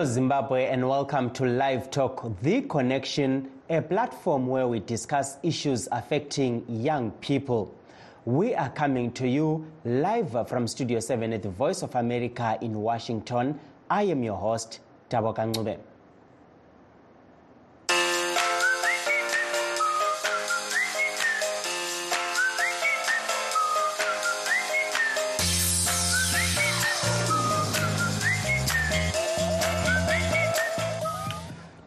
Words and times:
Hello, 0.00 0.10
Zimbabwe, 0.10 0.64
and 0.64 0.88
welcome 0.88 1.28
to 1.32 1.44
Live 1.44 1.90
Talk, 1.90 2.26
The 2.40 2.62
Connection, 2.62 3.50
a 3.68 3.82
platform 3.82 4.46
where 4.46 4.66
we 4.66 4.80
discuss 4.80 5.36
issues 5.42 5.88
affecting 5.92 6.64
young 6.70 7.10
people. 7.20 7.74
We 8.24 8.54
are 8.54 8.70
coming 8.70 9.12
to 9.12 9.28
you 9.28 9.66
live 9.84 10.48
from 10.48 10.66
Studio 10.68 11.00
7 11.00 11.34
at 11.34 11.42
the 11.42 11.50
Voice 11.50 11.82
of 11.82 11.94
America 11.96 12.56
in 12.62 12.80
Washington. 12.80 13.60
I 13.90 14.04
am 14.04 14.22
your 14.22 14.38
host, 14.38 14.80
Taboka 15.10 15.44
Ngube. 15.52 15.76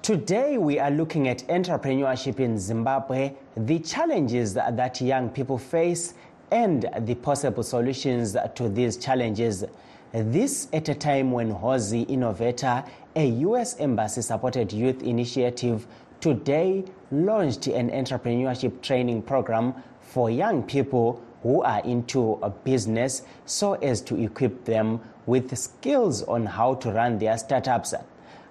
Today, 0.03 0.57
we 0.57 0.79
are 0.79 0.91
looking 0.91 1.29
at 1.29 1.47
entrepreneurship 1.47 2.41
in 2.41 2.59
Zimbabwe, 2.59 3.35
the 3.55 3.79
challenges 3.79 4.53
that 4.53 4.99
young 4.99 5.29
people 5.29 5.57
face, 5.57 6.15
and 6.51 6.89
the 6.99 7.15
possible 7.15 7.63
solutions 7.63 8.35
to 8.55 8.67
these 8.67 8.97
challenges. 8.97 9.63
This 10.11 10.67
at 10.73 10.89
a 10.89 10.93
time 10.93 11.31
when 11.31 11.53
Hozi 11.53 12.05
Innovator, 12.09 12.83
a 13.15 13.25
U.S. 13.47 13.79
Embassy 13.79 14.21
supported 14.21 14.73
youth 14.73 15.01
initiative, 15.03 15.87
today 16.19 16.83
launched 17.09 17.67
an 17.67 17.89
entrepreneurship 17.89 18.81
training 18.81 19.21
program 19.21 19.73
for 20.01 20.29
young 20.29 20.63
people 20.63 21.23
who 21.43 21.61
are 21.61 21.79
into 21.85 22.39
a 22.43 22.49
business 22.49 23.21
so 23.45 23.75
as 23.75 24.01
to 24.01 24.21
equip 24.21 24.65
them 24.65 24.99
with 25.27 25.57
skills 25.57 26.23
on 26.23 26.45
how 26.45 26.73
to 26.73 26.91
run 26.91 27.19
their 27.19 27.37
startups. 27.37 27.93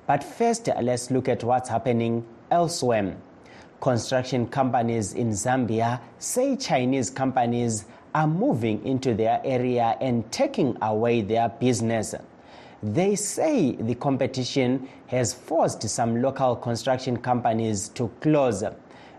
But 0.07 0.25
first, 0.25 0.69
let's 0.81 1.11
look 1.11 1.29
at 1.29 1.45
what's 1.45 1.69
happening 1.69 2.25
elsewhere. 2.51 3.17
Construction 3.81 4.47
companies 4.47 5.15
in 5.15 5.31
Zambia 5.31 6.01
say 6.19 6.57
Chinese 6.57 7.11
companies 7.11 7.85
are 8.15 8.27
moving 8.27 8.85
into 8.85 9.15
their 9.15 9.41
area 9.45 9.97
and 10.01 10.31
taking 10.31 10.77
away 10.83 11.23
their 11.23 11.49
business. 11.49 12.15
They 12.83 13.15
say 13.15 13.73
the 13.77 13.95
competition 13.95 14.89
has 15.07 15.33
forced 15.33 15.89
some 15.89 16.21
local 16.21 16.57
construction 16.57 17.17
companies 17.17 17.89
to 17.91 18.09
close. 18.21 18.65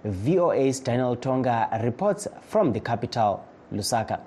VOA's 0.04 0.82
Daniel 0.82 1.16
Tonga 1.16 1.70
reports 1.82 2.28
from 2.42 2.74
the 2.74 2.82
capital, 2.82 3.46
Lusaka. 3.72 4.20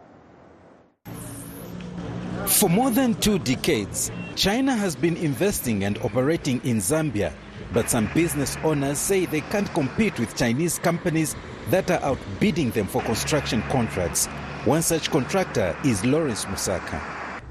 For 2.47 2.71
more 2.71 2.91
than 2.91 3.15
two 3.17 3.39
decades, 3.39 4.11
China 4.37 4.75
has 4.77 4.95
been 4.95 5.17
investing 5.17 5.85
and 5.85 5.97
operating 6.05 6.61
in 6.63 6.77
Zambia, 6.77 7.33
but 7.73 7.89
some 7.89 8.07
business 8.13 8.59
owners 8.63 8.99
say 8.99 9.25
they 9.25 9.41
can't 9.41 9.73
compete 9.73 10.19
with 10.21 10.37
Chinese 10.37 10.79
companies 10.79 11.35
that 11.71 11.91
are 11.91 12.03
outbidding 12.03 12.71
them 12.73 12.87
for 12.87 13.01
construction 13.01 13.63
contracts. 13.71 14.27
One 14.67 14.83
such 14.83 15.11
contractor 15.11 15.75
is 15.87 16.05
Lawrence 16.05 16.45
Musaka. 16.45 17.01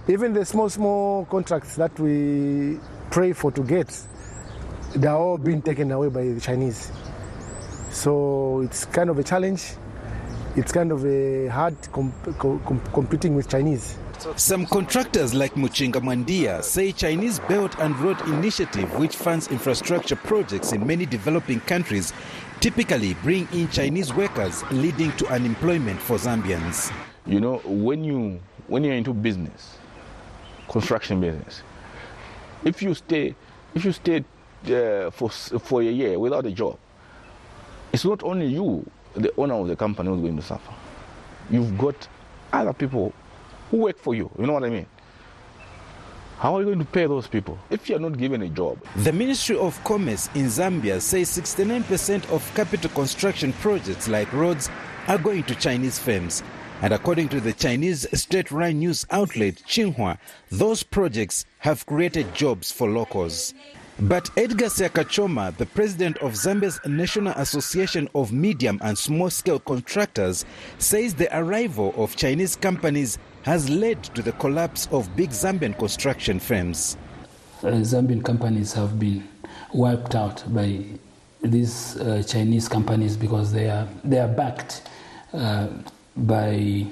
Even 0.07 0.33
the 0.33 0.45
small, 0.45 0.69
small 0.69 1.25
contracts 1.25 1.75
that 1.77 1.99
we 1.99 2.77
pray 3.09 3.33
for 3.33 3.51
to 3.53 3.63
get, 3.63 3.99
they're 4.95 5.11
all 5.11 5.39
being 5.39 5.63
taken 5.63 5.91
away 5.91 6.09
by 6.09 6.23
the 6.23 6.39
Chinese. 6.39 6.91
So 7.89 8.61
it's 8.61 8.85
kind 8.85 9.09
of 9.09 9.17
a 9.17 9.23
challenge. 9.23 9.73
It's 10.55 10.71
kind 10.71 10.91
of 10.91 11.03
a 11.03 11.47
hard 11.47 11.75
comp- 11.91 12.37
com- 12.37 12.81
competing 12.93 13.33
with 13.33 13.49
Chinese. 13.49 13.97
Some 14.37 14.65
contractors 14.65 15.33
like 15.33 15.53
Muchinga 15.55 16.01
Mandia 16.01 16.63
say 16.63 16.91
Chinese 16.91 17.39
Belt 17.39 17.77
and 17.79 17.97
Road 17.99 18.19
Initiative, 18.21 18.91
which 18.97 19.15
funds 19.15 19.49
infrastructure 19.49 20.15
projects 20.15 20.71
in 20.71 20.85
many 20.85 21.05
developing 21.05 21.59
countries, 21.61 22.13
typically 22.59 23.13
bring 23.15 23.47
in 23.53 23.69
Chinese 23.69 24.13
workers, 24.13 24.63
leading 24.71 25.11
to 25.13 25.27
unemployment 25.27 25.99
for 26.01 26.17
Zambians. 26.17 26.93
You 27.25 27.39
know, 27.39 27.57
when 27.65 28.03
you 28.03 28.39
when 28.67 28.83
you're 28.83 28.95
into 28.95 29.13
business, 29.13 29.77
construction 30.69 31.19
business, 31.19 31.61
if 32.63 32.81
you 32.81 32.93
stay 32.93 33.35
if 33.73 33.85
you 33.85 33.91
stay 33.91 34.23
uh, 34.67 35.11
for 35.11 35.29
for 35.29 35.81
a 35.81 35.85
year 35.85 36.17
without 36.17 36.45
a 36.45 36.51
job, 36.51 36.77
it's 37.93 38.05
not 38.05 38.23
only 38.23 38.47
you, 38.47 38.89
the 39.13 39.33
owner 39.37 39.55
of 39.55 39.67
the 39.67 39.75
company, 39.75 40.09
who's 40.09 40.21
going 40.21 40.37
to 40.37 40.41
suffer. 40.43 40.73
You've 41.49 41.77
got 41.77 42.07
other 42.53 42.73
people 42.73 43.13
who 43.71 43.77
work 43.77 43.97
for 43.97 44.15
you. 44.15 44.31
You 44.37 44.47
know 44.47 44.53
what 44.53 44.63
I 44.63 44.69
mean? 44.69 44.85
How 46.37 46.55
are 46.55 46.59
you 46.59 46.65
going 46.65 46.79
to 46.79 46.85
pay 46.85 47.07
those 47.07 47.27
people 47.27 47.57
if 47.69 47.87
you're 47.87 47.99
not 47.99 48.17
given 48.17 48.41
a 48.41 48.49
job? 48.49 48.77
The 48.97 49.13
Ministry 49.13 49.57
of 49.57 49.81
Commerce 49.85 50.29
in 50.35 50.47
Zambia 50.47 50.99
says 50.99 51.29
69% 51.29 52.29
of 52.29 52.53
capital 52.55 52.89
construction 52.91 53.53
projects 53.53 54.07
like 54.09 54.31
roads 54.33 54.69
are 55.07 55.17
going 55.17 55.43
to 55.43 55.55
Chinese 55.55 55.97
firms. 55.97 56.43
And 56.81 56.93
according 56.93 57.29
to 57.29 57.39
the 57.39 57.53
Chinese 57.53 58.05
state 58.19 58.51
run 58.51 58.79
news 58.79 59.05
outlet 59.11 59.55
Xinhua, 59.65 60.17
those 60.51 60.83
projects 60.83 61.45
have 61.59 61.85
created 61.85 62.35
jobs 62.35 62.69
for 62.69 62.89
locals. 62.89 63.53
But 63.97 64.29
Edgar 64.35 64.65
Siakachoma, 64.65 65.55
the 65.55 65.67
president 65.67 66.17
of 66.17 66.33
Zambia's 66.33 66.81
National 66.85 67.31
Association 67.37 68.09
of 68.13 68.33
Medium 68.33 68.77
and 68.83 68.97
Small 68.97 69.29
Scale 69.29 69.59
Contractors, 69.59 70.43
says 70.79 71.13
the 71.15 71.33
arrival 71.35 71.93
of 71.95 72.17
Chinese 72.17 72.57
companies 72.57 73.17
has 73.45 73.69
led 73.69 74.01
to 74.01 74.23
the 74.23 74.31
collapse 74.31 74.87
of 74.91 75.15
big 75.15 75.29
Zambian 75.29 75.77
construction 75.77 76.39
firms. 76.39 76.97
Uh, 77.61 77.67
Zambian 77.83 78.25
companies 78.25 78.73
have 78.73 78.97
been 78.99 79.23
wiped 79.71 80.15
out 80.15 80.43
by 80.51 80.83
these 81.43 81.95
uh, 81.97 82.23
Chinese 82.23 82.67
companies 82.67 83.15
because 83.15 83.53
they 83.53 83.69
are 83.69 83.87
they 84.03 84.17
are 84.17 84.27
backed 84.27 84.89
uh, 85.33 85.67
by 86.17 86.87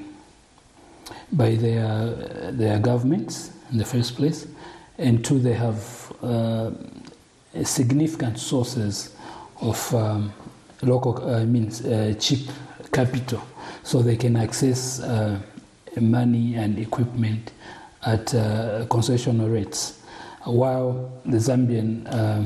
by 1.32 1.56
their 1.56 2.52
their 2.52 2.78
governments 2.78 3.50
in 3.72 3.80
the 3.80 3.86
first 3.86 4.16
place, 4.16 4.46
and 5.00 5.26
two 5.26 5.40
they 5.40 5.54
have 5.54 6.14
uh, 6.22 6.70
significant 7.64 8.38
sources 8.38 9.16
of 9.60 9.96
um, 9.96 10.32
local 10.84 11.18
uh, 11.18 12.14
cheap 12.20 12.48
capital, 12.92 13.42
so 13.82 14.04
they 14.04 14.16
can 14.16 14.36
access 14.36 15.02
money 16.02 16.56
and 16.56 16.80
equipment 16.80 17.52
at 18.06 18.34
uh, 18.34 18.86
concessional 18.90 19.52
rates, 19.54 20.02
while 20.44 21.12
the 21.26 21.38
Zambian 21.38 22.06
uh, 22.14 22.44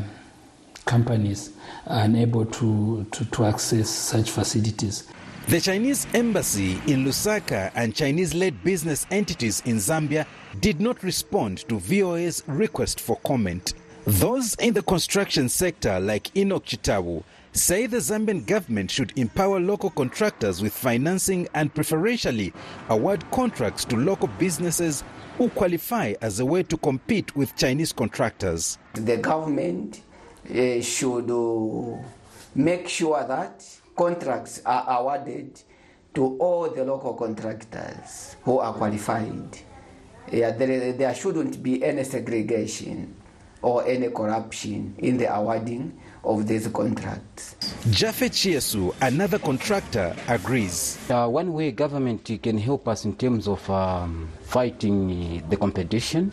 companies 0.85 1.52
are 1.88 2.03
unable 2.03 2.46
to, 2.46 3.06
to, 3.12 3.25
to 3.25 3.46
access 3.46 3.90
such 3.90 4.31
facilities. 4.31 5.07
The 5.47 5.62
Chinese 5.62 6.07
embassy 6.13 6.74
in 6.88 7.06
Lusaka 7.06 7.72
and 7.74 7.96
Chinese 7.96 8.34
led 8.34 8.62
business 8.63 9.07
entities 9.12 9.62
in 9.66 9.78
Zambia 9.78 10.25
did 10.59 10.81
not 10.81 11.02
respond 11.03 11.59
to 11.69 11.80
VOA's 11.80 12.44
request 12.47 13.00
for 13.00 13.16
comment. 13.25 13.74
Those 14.06 14.56
in 14.56 14.74
the 14.74 14.81
construction 14.81 15.47
sector, 15.47 16.00
like 16.00 16.36
Enoch 16.36 16.66
Chitabu, 16.66 17.24
say 17.53 17.85
the 17.88 17.97
Zambian 17.97 18.46
government 18.46 18.91
should 18.91 19.13
empower 19.18 19.59
local 19.59 19.90
contractors 19.90 20.62
with 20.62 20.74
financing 20.74 21.47
and 21.53 21.74
preferentially 21.74 22.53
award 22.90 23.30
contracts 23.31 23.86
to 23.86 23.95
local 23.95 24.27
businesses 24.39 25.04
who 25.38 25.50
qualify 25.50 26.13
as 26.22 26.39
a 26.39 26.45
way 26.45 26.63
to 26.63 26.77
compete 26.77 27.36
with 27.36 27.56
Chinese 27.56 27.94
contractors. 27.94 28.77
The 28.94 29.18
government 29.18 30.01
uh, 30.50 30.81
should 30.81 31.30
uh, 31.30 31.98
make 32.56 32.88
sure 32.88 33.24
that 33.27 33.63
contracts 33.95 34.62
are 34.66 34.86
awarded 35.00 35.62
to 36.16 36.38
all 36.38 36.69
the 36.69 36.83
local 36.83 37.13
contractors 37.13 38.36
who 38.44 38.60
are 38.60 38.74
qualified. 38.74 39.60
Yeah, 40.31 40.51
there, 40.51 40.94
there 40.94 41.13
shouldn't 41.16 41.62
be 41.62 41.83
any 41.83 42.04
segregation 42.04 43.16
or 43.62 43.86
any 43.88 44.10
corruption 44.10 44.95
in 44.98 45.18
the 45.18 45.33
awarding 45.33 46.00
of 46.27 46.47
these 46.47 46.68
contracts. 46.68 47.56
Jaffe 47.89 48.29
Chiesu, 48.29 48.94
another 49.01 49.39
contractor, 49.39 50.15
agrees. 50.27 50.97
Uh, 51.09 51.27
one 51.27 51.53
way 51.53 51.71
government 51.71 52.29
can 52.44 52.57
help 52.57 52.88
us 52.88 53.06
in 53.06 53.15
terms 53.15 53.47
of 53.47 53.68
um, 53.69 54.29
fighting 54.44 55.41
the 55.50 55.57
competition 55.57 56.31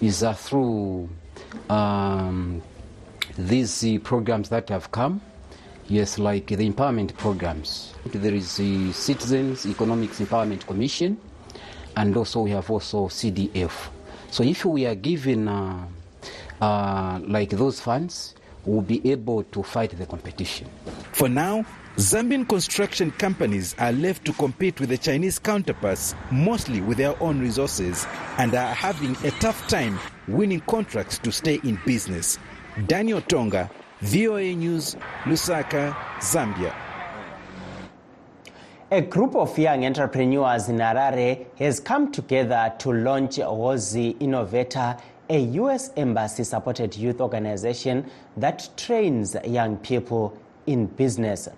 is 0.00 0.22
uh, 0.22 0.32
through 0.32 1.08
um, 1.68 2.62
these 3.36 3.84
uh, 3.84 3.98
programs 4.02 4.48
that 4.48 4.68
have 4.68 4.90
come. 4.92 5.20
Yes, 5.88 6.18
like 6.18 6.46
the 6.46 6.70
empowerment 6.70 7.16
programs. 7.16 7.94
There 8.06 8.32
is 8.34 8.56
the 8.56 8.92
Citizens 8.92 9.66
Economics 9.66 10.20
Empowerment 10.20 10.64
Commission, 10.66 11.18
and 11.96 12.16
also 12.16 12.42
we 12.42 12.50
have 12.50 12.70
also 12.70 13.08
CDF. 13.08 13.88
So 14.30 14.44
if 14.44 14.64
we 14.64 14.86
are 14.86 14.94
given 14.94 15.48
uh, 15.48 15.86
uh, 16.60 17.20
like 17.26 17.50
those 17.50 17.80
funds, 17.80 18.34
will 18.64 18.82
be 18.82 19.10
able 19.10 19.42
to 19.44 19.62
fight 19.62 19.90
the 19.98 20.06
competition. 20.06 20.68
For 21.12 21.28
now, 21.28 21.64
Zambian 21.96 22.48
construction 22.48 23.10
companies 23.10 23.74
are 23.78 23.92
left 23.92 24.24
to 24.24 24.32
compete 24.32 24.80
with 24.80 24.88
the 24.88 24.96
Chinese 24.96 25.38
counterparts, 25.38 26.14
mostly 26.30 26.80
with 26.80 26.96
their 26.96 27.20
own 27.22 27.38
resources, 27.38 28.06
and 28.38 28.54
are 28.54 28.72
having 28.72 29.14
a 29.26 29.30
tough 29.32 29.68
time 29.68 29.98
winning 30.26 30.60
contracts 30.60 31.18
to 31.18 31.30
stay 31.30 31.60
in 31.64 31.78
business. 31.84 32.38
Daniel 32.86 33.20
Tonga, 33.20 33.70
VOA 34.00 34.54
News, 34.54 34.96
Lusaka, 35.24 35.94
Zambia. 36.18 36.74
A 38.90 39.00
group 39.00 39.34
of 39.36 39.58
young 39.58 39.86
entrepreneurs 39.86 40.68
in 40.68 40.76
Harare 40.76 41.46
has 41.58 41.80
come 41.80 42.10
together 42.12 42.74
to 42.78 42.92
launch 42.92 43.36
Hozi 43.36 44.16
Innovator, 44.20 44.96
a 45.32 45.38
U.S. 45.62 45.90
Embassy 45.96 46.44
supported 46.44 46.94
youth 46.94 47.18
organization 47.18 48.04
that 48.36 48.68
trains 48.76 49.34
young 49.46 49.78
people 49.78 50.36
in 50.66 50.84
business. 50.84 51.48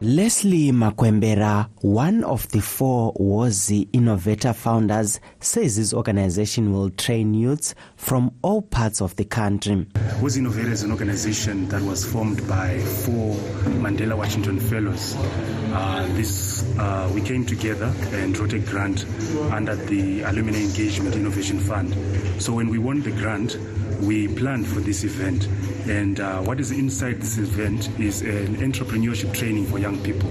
Leslie 0.00 0.70
Makwembera, 0.70 1.68
one 1.80 2.22
of 2.22 2.46
the 2.50 2.60
four 2.60 3.12
Hozi 3.14 3.88
Innovator 3.92 4.52
founders, 4.52 5.18
says 5.40 5.74
his 5.74 5.92
organization 5.92 6.72
will 6.72 6.90
train 6.90 7.34
youths 7.34 7.74
from 7.96 8.32
all 8.42 8.62
parts 8.62 9.02
of 9.02 9.16
the 9.16 9.24
country. 9.24 9.88
Hozi 10.20 10.38
Innovator 10.38 10.70
is 10.70 10.84
an 10.84 10.92
organization 10.92 11.66
that 11.70 11.82
was 11.82 12.04
formed 12.04 12.46
by 12.46 12.78
four 12.78 13.34
Mandela 13.82 14.16
Washington 14.16 14.60
Fellows. 14.60 15.16
Uh, 15.16 16.06
this 16.12 16.62
uh, 16.78 17.10
we 17.12 17.20
came 17.20 17.44
together 17.44 17.92
and 18.12 18.38
wrote 18.38 18.52
a 18.52 18.60
grant 18.60 19.04
under 19.50 19.74
the 19.74 20.22
Alumni 20.22 20.60
Engagement 20.60 21.16
Innovation 21.16 21.58
Fund. 21.58 21.92
So 22.40 22.52
when 22.52 22.68
we 22.68 22.78
won 22.78 23.02
the 23.02 23.10
grant, 23.10 23.58
we 24.00 24.28
planned 24.28 24.66
for 24.66 24.80
this 24.80 25.04
event. 25.04 25.46
And 25.88 26.20
uh, 26.20 26.40
what 26.42 26.60
is 26.60 26.70
inside 26.70 27.20
this 27.20 27.38
event 27.38 27.88
is 27.98 28.22
an 28.22 28.56
entrepreneurship 28.56 29.34
training 29.34 29.66
for 29.66 29.78
young 29.78 30.02
people. 30.02 30.28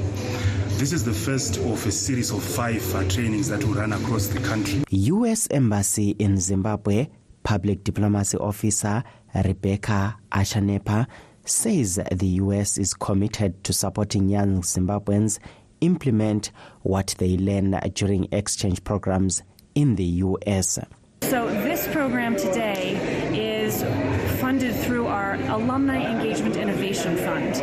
This 0.78 0.94
is 0.94 1.04
the 1.04 1.14
first 1.14 1.58
of 1.58 1.86
a 1.86 1.92
series 1.92 2.32
of 2.32 2.44
five 2.44 2.84
uh, 2.94 3.08
trainings 3.10 3.50
that 3.50 3.64
will 3.64 3.74
run 3.74 3.94
across 3.94 4.28
the 4.28 4.40
country. 4.42 4.84
U.S. 4.90 5.48
Embassy 5.50 6.12
in 6.12 6.38
Zimbabwe 6.38 7.08
Public 7.44 7.84
Diplomacy 7.84 8.38
Officer 8.38 9.04
Rebecca 9.34 10.18
Ashanepa 10.32 11.08
says 11.46 12.00
the 12.12 12.28
U.S. 12.28 12.78
is 12.78 12.94
committed 12.94 13.64
to 13.64 13.74
supporting 13.74 14.30
young 14.30 14.62
Zimbabweans 14.62 15.40
implement 15.82 16.52
what 16.82 17.16
they 17.18 17.38
learn 17.38 17.72
during 17.94 18.28
exchange 18.32 18.84
programs 18.84 19.44
in 19.76 19.96
the 19.96 20.04
U.S. 20.04 20.80
So, 21.22 21.48
this 21.50 21.88
program 21.88 22.36
today 22.36 22.96
is 23.34 23.57
funded 24.40 24.76
through 24.76 25.08
our 25.08 25.36
Alumni 25.36 26.00
Engagement 26.00 26.56
Innovation 26.56 27.18
Fund. 27.18 27.56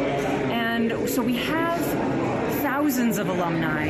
And 0.53 1.09
so 1.09 1.23
we 1.23 1.37
have 1.37 1.81
thousands 2.62 3.19
of 3.19 3.29
alumni 3.29 3.89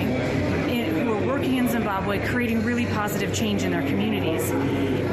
who 1.04 1.12
are 1.12 1.26
working 1.26 1.56
in 1.56 1.68
Zimbabwe, 1.68 2.26
creating 2.28 2.62
really 2.62 2.86
positive 2.86 3.34
change 3.34 3.62
in 3.62 3.70
their 3.72 3.86
communities. 3.86 4.50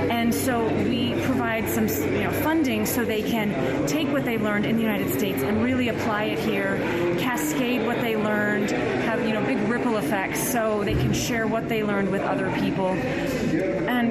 And 0.09 0.33
so 0.33 0.68
we 0.83 1.13
provide 1.24 1.68
some 1.68 1.88
you 1.88 2.24
know, 2.24 2.31
funding 2.31 2.86
so 2.86 3.03
they 3.03 3.21
can 3.21 3.88
take 3.88 4.07
what 4.09 4.24
they 4.24 4.38
learned 4.38 4.65
in 4.65 4.75
the 4.77 4.81
United 4.81 5.12
States 5.13 5.42
and 5.44 5.63
really 5.63 5.89
apply 5.89 6.25
it 6.25 6.39
here, 6.39 6.77
cascade 7.19 7.86
what 7.86 8.00
they 8.01 8.15
learned, 8.15 8.71
have 8.71 9.25
you 9.27 9.33
know 9.33 9.44
big 9.45 9.57
ripple 9.69 9.98
effects 9.98 10.39
so 10.51 10.83
they 10.83 10.94
can 10.94 11.13
share 11.13 11.48
what 11.48 11.68
they 11.68 11.83
learned 11.83 12.09
with 12.09 12.21
other 12.21 12.51
people. 12.59 12.95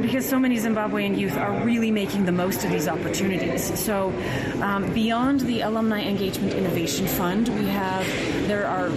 Because 0.00 0.28
so 0.28 0.38
many 0.38 0.56
Zimbabwean 0.56 1.18
youth 1.18 1.36
are 1.36 1.52
really 1.64 1.90
making 1.90 2.24
the 2.24 2.32
most 2.32 2.64
of 2.64 2.70
these 2.70 2.88
opportunities. 2.88 3.78
So 3.78 4.12
um, 4.62 4.92
beyond 4.94 5.40
the 5.40 5.60
Alumni 5.60 6.02
Engagement 6.02 6.54
Innovation 6.54 7.06
Fund, 7.06 7.48
we 7.48 7.66
have 7.66 8.06
there 8.48 8.66
are 8.66 8.88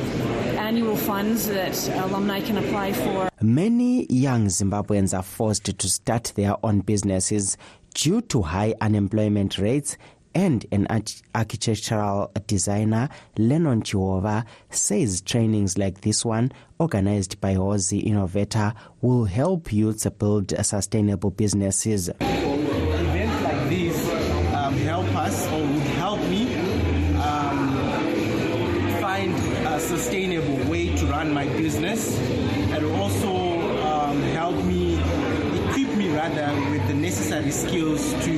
annual 0.58 0.96
funds 0.96 1.48
that 1.48 1.76
alumni 2.06 2.42
can 2.42 2.58
apply 2.58 2.94
for. 2.94 3.30
Many 3.42 4.06
young 4.10 4.48
Zimbabweans 4.48 5.16
are 5.18 5.24
forced 5.24 5.66
to 5.78 5.90
start 5.90 6.32
their 6.36 6.56
own 6.64 6.80
businesses 6.80 7.58
due 7.94 8.22
to 8.22 8.42
high 8.42 8.74
unemployment 8.82 9.58
rates 9.58 9.98
and 10.36 10.66
an 10.72 10.88
architectural 11.36 12.32
designer, 12.48 13.10
Lennon 13.38 13.84
Chiova, 13.84 14.46
says 14.70 15.22
trainings 15.22 15.78
like 15.78 16.02
this 16.02 16.26
one, 16.26 16.52
organized 16.80 17.40
by 17.40 17.56
Hozi 17.56 18.04
Innovator, 18.04 18.74
will 19.02 19.26
help 19.26 19.72
youths 19.72 20.08
build 20.18 20.54
sustainable 20.66 21.32
businesses. 21.32 22.10
Events 22.10 23.44
like 23.44 23.70
this 23.70 24.10
um, 24.54 24.74
help 24.78 25.16
us 25.16 25.48
or 25.52 25.62
would 25.62 25.82
help 25.98 26.20
me 26.22 26.56
um, 27.16 27.78
find 29.02 29.34
a 29.68 29.80
sustainable 29.80 30.70
way 30.70 30.96
to 30.96 31.06
run 31.08 31.34
my 31.34 31.46
business 31.58 32.18
and 32.20 32.86
also 32.86 33.32
um, 33.84 34.22
help 34.34 34.56
me 34.66 34.96
equip 35.70 35.96
me 35.96 36.10
rather 36.10 36.54
with 36.72 36.86
the 36.88 36.94
necessary 36.94 37.52
skills 37.52 38.14
to 38.26 38.32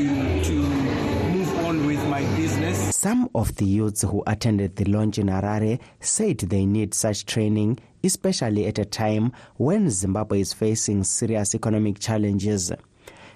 Some 3.06 3.30
of 3.36 3.56
the 3.58 3.66
youths 3.66 4.02
who 4.02 4.24
attended 4.26 4.78
the 4.78 4.86
launch 4.86 5.20
in 5.20 5.28
Harare 5.28 5.80
said 6.00 6.40
they 6.40 6.66
need 6.66 6.96
such 6.96 7.28
training, 7.28 7.78
especially 8.04 8.66
at 8.66 8.80
a 8.80 8.86
time 8.86 9.32
when 9.58 9.92
Zimbabwe 9.92 10.40
is 10.40 10.54
facing 10.54 11.04
serious 11.04 11.54
economic 11.54 12.00
challenges. 12.00 12.72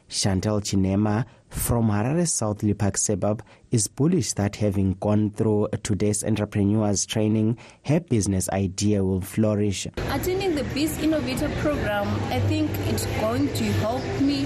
Chantal 0.07 0.62
Chinema 0.62 1.24
from 1.50 1.92
Harare 1.92 2.27
South 2.27 2.62
Lipak 2.62 2.98
suburb 2.98 3.44
is 3.71 3.88
bullish 3.88 4.33
that 4.33 4.56
having 4.56 4.94
gone 5.00 5.30
through 5.31 5.68
today's 5.83 6.24
entrepreneurs 6.24 7.06
training, 7.06 7.57
her 7.86 8.00
business 8.00 8.50
idea 8.50 9.04
will 9.04 9.21
flourish. 9.21 9.88
Attending 10.10 10.56
the 10.56 10.63
Biz 10.74 11.00
Innovator 11.04 11.50
program, 11.62 12.07
I 12.31 12.39
think 12.42 12.69
it's 12.88 13.06
going 13.19 13.54
to 13.54 13.63
help 13.83 14.04
me 14.21 14.45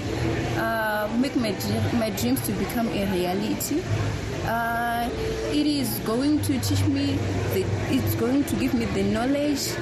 uh, 0.56 1.08
make 1.18 1.36
my, 1.36 1.54
my 1.98 2.10
dreams 2.10 2.40
to 2.46 2.52
become 2.52 2.88
a 2.88 3.06
reality. 3.12 3.82
Uh, 4.46 5.08
it 5.52 5.66
is 5.66 5.98
going 6.00 6.40
to 6.42 6.58
teach 6.60 6.84
me, 6.86 7.12
the, 7.54 7.64
it's 7.90 8.14
going 8.16 8.44
to 8.44 8.56
give 8.56 8.74
me 8.74 8.84
the 8.86 9.02
knowledge, 9.04 9.72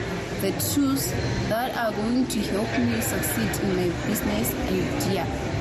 the 0.41 0.53
tools 0.73 1.11
that 1.49 1.77
are 1.77 1.93
going 1.93 2.27
to 2.29 2.41
help 2.41 2.70
me 2.79 3.01
succeed 3.01 3.51
in 3.65 3.77
my 3.77 4.06
business 4.06 4.55
idea. 4.69 5.52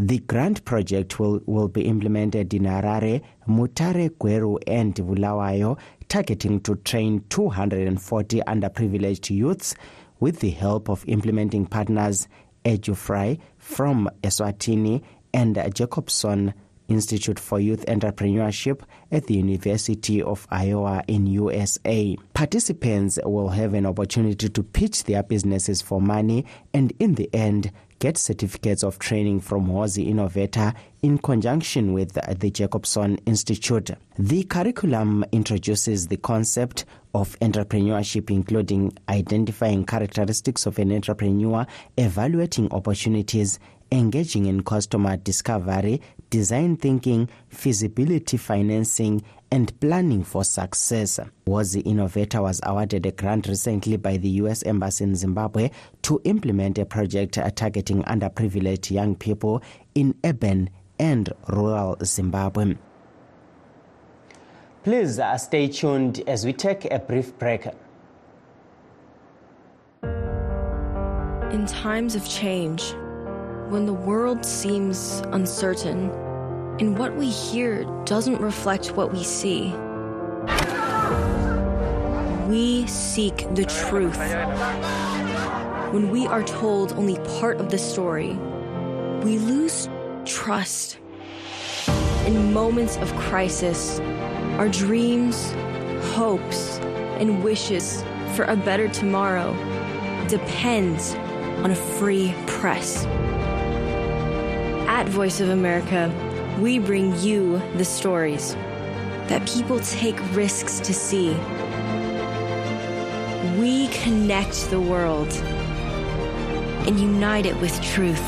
The 0.00 0.20
grant 0.20 0.64
project 0.64 1.18
will, 1.18 1.40
will 1.46 1.66
be 1.66 1.82
implemented 1.82 2.54
in 2.54 2.62
Harare, 2.62 3.20
Mutare, 3.48 4.10
Gweru, 4.10 4.58
and 4.64 4.94
Bulawayo, 4.94 5.76
targeting 6.08 6.60
to 6.60 6.76
train 6.76 7.24
240 7.30 8.40
underprivileged 8.42 9.34
youths 9.34 9.74
with 10.20 10.38
the 10.38 10.50
help 10.50 10.88
of 10.88 11.04
implementing 11.08 11.66
partners 11.66 12.28
EduFry 12.64 13.40
from 13.58 14.08
Eswatini 14.22 15.02
and 15.34 15.60
Jacobson 15.74 16.54
Institute 16.86 17.40
for 17.40 17.58
Youth 17.58 17.84
Entrepreneurship 17.86 18.82
at 19.10 19.26
the 19.26 19.34
University 19.34 20.22
of 20.22 20.46
Iowa 20.48 21.02
in 21.08 21.26
USA. 21.26 22.16
Participants 22.34 23.18
will 23.24 23.48
have 23.48 23.74
an 23.74 23.84
opportunity 23.84 24.48
to 24.48 24.62
pitch 24.62 25.04
their 25.04 25.24
businesses 25.24 25.82
for 25.82 26.00
money 26.00 26.46
and 26.72 26.92
in 27.00 27.16
the 27.16 27.28
end 27.34 27.72
get 27.98 28.16
certificates 28.16 28.82
of 28.82 28.98
training 28.98 29.40
from 29.40 29.66
Hozi 29.66 30.06
Innovator 30.08 30.72
in 31.02 31.18
conjunction 31.18 31.92
with 31.92 32.12
the 32.12 32.50
Jacobson 32.50 33.16
Institute. 33.26 33.90
The 34.18 34.44
curriculum 34.44 35.24
introduces 35.32 36.06
the 36.06 36.16
concept 36.16 36.84
of 37.14 37.38
entrepreneurship, 37.40 38.30
including 38.30 38.92
identifying 39.08 39.84
characteristics 39.84 40.66
of 40.66 40.78
an 40.78 40.92
entrepreneur, 40.92 41.66
evaluating 41.96 42.72
opportunities, 42.72 43.58
engaging 43.90 44.46
in 44.46 44.62
customer 44.62 45.16
discovery, 45.16 46.00
design 46.30 46.76
thinking, 46.76 47.28
feasibility 47.48 48.36
financing, 48.36 49.22
and 49.50 49.78
planning 49.80 50.22
for 50.22 50.44
success. 50.44 51.18
Hozi 51.46 51.84
Innovator 51.86 52.42
was 52.42 52.60
awarded 52.62 53.06
a 53.06 53.12
grant 53.12 53.46
recently 53.46 53.96
by 53.96 54.16
the 54.16 54.28
U.S. 54.42 54.62
Embassy 54.64 55.04
in 55.04 55.16
Zimbabwe 55.16 55.70
to 56.02 56.20
implement 56.24 56.78
a 56.78 56.84
project 56.84 57.38
targeting 57.56 58.02
underprivileged 58.04 58.90
young 58.90 59.14
people 59.14 59.62
in 59.94 60.14
urban 60.24 60.70
and 60.98 61.32
rural 61.48 61.96
Zimbabwe. 62.04 62.76
Please 64.84 65.18
uh, 65.18 65.36
stay 65.36 65.68
tuned 65.68 66.22
as 66.26 66.44
we 66.46 66.52
take 66.52 66.84
a 66.86 66.98
brief 66.98 67.36
break. 67.38 67.66
In 71.52 71.66
times 71.66 72.14
of 72.14 72.28
change, 72.28 72.94
when 73.68 73.84
the 73.84 73.92
world 73.92 74.46
seems 74.46 75.20
uncertain 75.32 76.10
and 76.80 76.98
what 76.98 77.14
we 77.16 77.28
hear 77.28 77.84
doesn't 78.06 78.40
reflect 78.40 78.96
what 78.96 79.12
we 79.12 79.22
see, 79.22 79.74
we 82.48 82.86
seek 82.86 83.36
the 83.54 83.66
truth. 83.66 84.18
When 85.92 86.10
we 86.10 86.26
are 86.26 86.42
told 86.42 86.92
only 86.92 87.16
part 87.40 87.60
of 87.60 87.70
the 87.70 87.76
story, 87.76 88.38
we 89.22 89.38
lose 89.38 89.88
trust. 90.24 90.98
In 92.26 92.54
moments 92.54 92.96
of 92.96 93.14
crisis, 93.16 94.00
Our 94.58 94.68
dreams, 94.68 95.52
hopes, 96.14 96.78
and 97.20 97.44
wishes 97.44 98.02
for 98.34 98.44
a 98.44 98.56
better 98.56 98.88
tomorrow 98.88 99.52
depends 100.26 101.14
on 101.62 101.70
a 101.70 101.76
free 101.76 102.34
press. 102.48 103.06
At 104.88 105.06
Voice 105.06 105.40
of 105.40 105.50
America, 105.50 106.10
we 106.58 106.78
bring 106.78 107.14
you 107.20 107.60
the 107.76 107.84
stories 107.84 108.54
that 109.28 109.46
people 109.46 109.80
take 109.80 110.18
risks 110.34 110.80
to 110.80 110.94
see. 110.94 111.34
We 113.60 113.88
connect 113.88 114.70
the 114.70 114.80
world 114.80 115.30
and 116.88 116.98
unite 116.98 117.44
it 117.44 117.60
with 117.60 117.78
truth. 117.82 118.24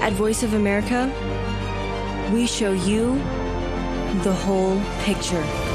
At 0.00 0.14
Voice 0.14 0.42
of 0.42 0.54
America, 0.54 1.12
we 2.32 2.46
show 2.46 2.72
you 2.72 3.16
the 4.24 4.32
whole 4.32 4.80
picture. 5.02 5.65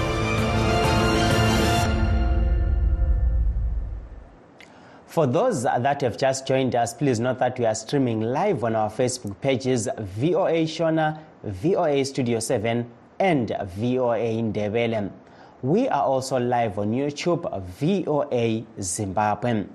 For 5.12 5.28
those 5.28 5.64
that 5.64 6.02
have 6.04 6.18
just 6.18 6.48
joined 6.48 6.74
us, 6.74 6.94
please 6.94 7.20
note 7.20 7.40
that 7.40 7.60
we 7.60 7.66
are 7.66 7.76
streaming 7.76 8.22
live 8.22 8.64
on 8.64 8.78
our 8.78 8.90
Facebook 8.90 9.36
pages 9.42 9.90
VOA 9.98 10.64
Shona, 10.64 11.20
VOA 11.44 12.06
Studio 12.06 12.40
7, 12.40 12.90
and 13.20 13.50
VOA 13.76 14.42
Ndebele. 14.42 15.12
We 15.64 15.90
are 15.90 16.04
also 16.04 16.40
live 16.40 16.80
on 16.80 16.94
YouTube, 16.94 17.44
VOA 17.62 18.64
Zimbabwe. 18.82 19.66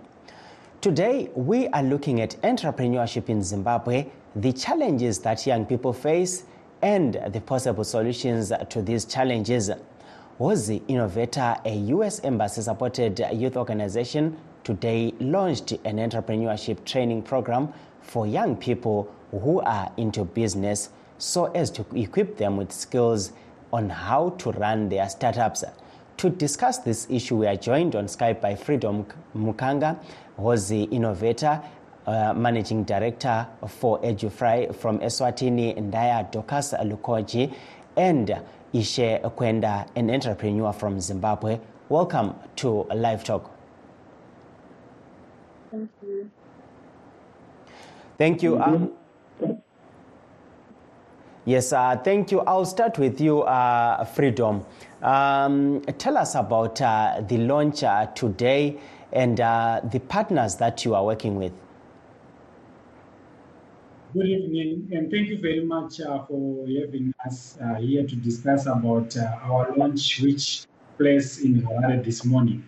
Today, 0.81 1.29
we 1.35 1.69
are 1.69 1.83
looking 1.83 2.23
at 2.23 2.41
entrepreneurship 2.41 3.29
in 3.29 3.43
Zimbabwe, 3.43 4.07
the 4.37 4.55
challenges 4.55 5.19
that 5.19 5.47
young 5.47 5.67
people 5.67 5.93
face, 5.93 6.45
and 6.81 7.21
the 7.29 7.43
possible 7.43 7.85
solutions 7.85 8.51
to 8.71 8.81
these 8.81 9.05
challenges. 9.05 9.71
Hozi 10.39 10.83
Innovator, 10.87 11.57
a 11.65 11.75
U.S. 11.97 12.21
Embassy 12.23 12.61
supported 12.61 13.19
youth 13.33 13.57
organization, 13.57 14.37
today 14.65 15.15
launched 15.19 15.73
an 15.87 15.97
entrepreneurship 15.97 16.85
training 16.85 17.23
program 17.23 17.73
for 18.03 18.27
young 18.27 18.55
people 18.55 19.11
who 19.31 19.61
are 19.63 19.91
into 19.97 20.27
business 20.27 20.91
so 21.17 21.47
as 21.47 21.71
to 21.71 21.87
equip 21.95 22.37
them 22.37 22.59
with 22.59 22.71
skills 22.71 23.33
on 23.73 23.89
how 23.89 24.29
to 24.37 24.51
run 24.53 24.91
their 24.91 25.09
startups. 25.09 25.65
To 26.19 26.29
discuss 26.29 26.81
this 26.81 27.07
issue, 27.09 27.37
we 27.37 27.47
are 27.47 27.57
joined 27.57 27.97
on 27.97 28.05
Skype 28.05 28.43
by 28.43 28.57
Freedom 28.57 29.07
Mukanga, 29.35 29.99
who's 30.37 30.69
the 30.69 30.83
innovator, 30.83 31.63
uh, 32.07 32.35
managing 32.35 32.85
director 32.85 33.47
for 33.67 33.99
EduFry 34.03 34.75
from 34.77 34.99
Eswatini, 34.99 35.75
Ndaya 35.79 36.31
Dokas 36.31 36.79
Lukoji, 36.85 37.55
and 37.97 38.39
Ishe 38.77 39.23
Kwenda, 39.35 39.89
an 39.97 40.11
entrepreneur 40.11 40.71
from 40.71 41.01
Zimbabwe. 41.01 41.59
Welcome 41.89 42.35
to 42.57 42.87
a 42.91 42.95
Live 42.95 43.25
Talk. 43.25 43.51
Thank 45.71 45.91
you. 46.03 46.31
Thank 48.19 48.43
you. 48.43 48.61
Um, 48.61 48.93
yes, 51.47 51.73
uh, 51.73 51.97
thank 52.05 52.31
you. 52.31 52.41
I'll 52.41 52.67
start 52.67 52.99
with 52.99 53.19
you, 53.19 53.43
uh, 53.43 54.05
Freedom. 54.05 54.65
Um, 55.03 55.81
tell 55.97 56.19
us 56.19 56.35
about 56.35 56.81
uh, 56.83 57.23
the 57.27 57.39
launch 57.39 57.83
uh, 57.83 58.07
today 58.15 58.79
and 59.11 59.41
uh, 59.41 59.81
the 59.91 60.01
partners 60.01 60.57
that 60.57 60.85
you 60.85 60.95
are 60.95 61.05
working 61.05 61.37
with. 61.37 61.53
Good 64.17 64.29
evening, 64.29 64.89
and 64.93 65.11
thank 65.11 65.29
you 65.29 65.39
very 65.39 65.63
much 65.63 66.01
uh, 66.01 66.25
for 66.25 66.67
having 66.67 67.13
us 67.27 67.59
uh, 67.61 67.75
here 67.75 68.03
to 68.07 68.17
discuss 68.17 68.65
about 68.65 69.15
uh, 69.15 69.27
our 69.43 69.77
launch, 69.77 70.23
which 70.23 70.65
place 70.97 71.41
in 71.41 71.61
Harare 71.61 72.03
this 72.03 72.25
morning. 72.25 72.67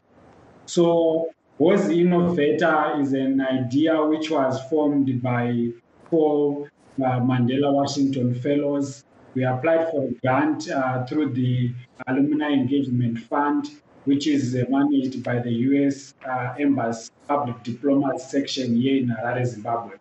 So, 0.66 1.30
Was 1.56 1.88
Innovator 1.88 3.00
is 3.00 3.14
an 3.14 3.40
idea 3.40 3.96
which 4.04 4.30
was 4.30 4.60
formed 4.68 5.22
by 5.22 5.70
four 6.10 6.66
uh, 6.98 7.20
Mandela 7.30 7.72
Washington 7.72 8.34
Fellows. 8.34 9.04
We 9.32 9.44
applied 9.44 9.90
for 9.90 10.04
a 10.08 10.10
grant 10.20 10.68
uh, 10.68 11.06
through 11.06 11.32
the 11.32 11.72
Alumni 12.08 12.50
Engagement 12.50 13.20
Fund, 13.20 13.70
which 14.04 14.26
is 14.26 14.54
uh, 14.54 14.64
managed 14.68 15.22
by 15.22 15.38
the 15.38 15.52
U.S. 15.70 16.12
Embassy 16.58 17.10
Public 17.26 17.62
Diplomat 17.62 18.20
section 18.20 18.76
here 18.76 18.98
in 18.98 19.08
Harare, 19.08 19.46
Zimbabwe. 19.46 19.96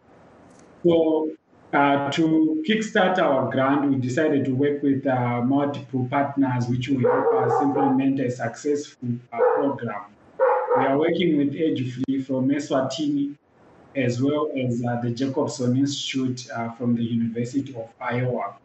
So, 0.84 1.32
uh, 1.74 2.10
to 2.12 2.64
kickstart 2.68 3.18
our 3.20 3.52
grant, 3.52 3.90
we 3.90 3.98
decided 3.98 4.46
to 4.46 4.52
work 4.56 4.82
with 4.82 5.06
uh, 5.06 5.42
multiple 5.42 6.08
partners, 6.10 6.68
which 6.68 6.88
will 6.88 7.02
help 7.02 7.34
us 7.36 7.62
implement 7.62 8.20
a 8.20 8.32
successful 8.32 9.10
uh, 9.34 9.38
program. 9.56 10.04
We 10.78 10.86
are 10.86 10.98
working 10.98 11.38
with 11.38 11.54
EduFree 11.54 12.26
from 12.26 12.50
Eswatini, 12.50 13.36
as 13.96 14.22
well 14.22 14.50
as 14.58 14.84
uh, 14.86 15.02
the 15.02 15.12
Jacobson 15.12 15.76
Institute 15.76 16.48
uh, 16.52 16.72
from 16.72 16.96
the 16.96 17.04
University 17.04 17.76
of 17.76 17.90
Iowa. 18.00 18.56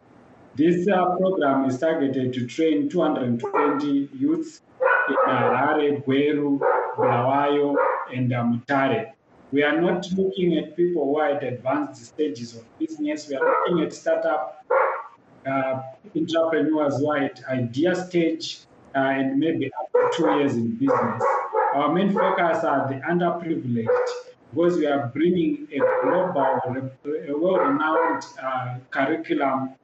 This 0.55 0.85
program 0.85 1.65
is 1.65 1.79
targeted 1.79 2.33
to 2.33 2.45
train 2.45 2.87
220 2.87 4.09
youths 4.13 4.61
in 5.09 5.15
Harare, 5.27 6.05
Gweru, 6.05 6.59
Bulawayo, 6.95 7.75
and 8.13 8.29
Mutare. 8.29 9.12
We 9.53 9.61
are 9.61 9.79
not 9.79 10.11
looking 10.13 10.57
at 10.57 10.75
people 10.75 11.05
who 11.05 11.19
are 11.19 11.29
at 11.29 11.43
advanced 11.43 12.03
stages 12.05 12.55
of 12.55 12.63
business. 12.79 13.29
We 13.29 13.35
are 13.35 13.45
looking 13.47 13.85
at 13.85 13.93
startup 13.93 14.65
uh, 15.45 15.79
entrepreneurs 16.15 16.97
who 16.97 17.11
are 17.11 17.17
at 17.17 17.39
idea 17.45 17.93
stage 17.93 18.61
uh, 18.95 18.97
and 18.97 19.37
maybe 19.37 19.71
up 19.79 19.91
to 19.91 20.09
two 20.17 20.37
years 20.37 20.55
in 20.55 20.71
business. 20.77 21.21
Our 21.75 21.93
main 21.93 22.11
focus 22.11 22.63
are 22.63 22.87
the 22.89 22.95
underprivileged 23.11 24.09
because 24.49 24.77
we 24.77 24.87
are 24.87 25.11
bringing 25.13 25.67
a 25.71 25.77
global, 26.01 26.91
a 27.05 27.37
well-renowned 27.37 28.23
uh, 28.41 28.77
curriculum, 28.89 29.75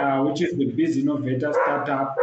uh, 0.00 0.22
which 0.22 0.40
is 0.40 0.56
the 0.56 0.72
Biz 0.72 0.96
Innovator 0.96 1.52
Startup. 1.52 2.16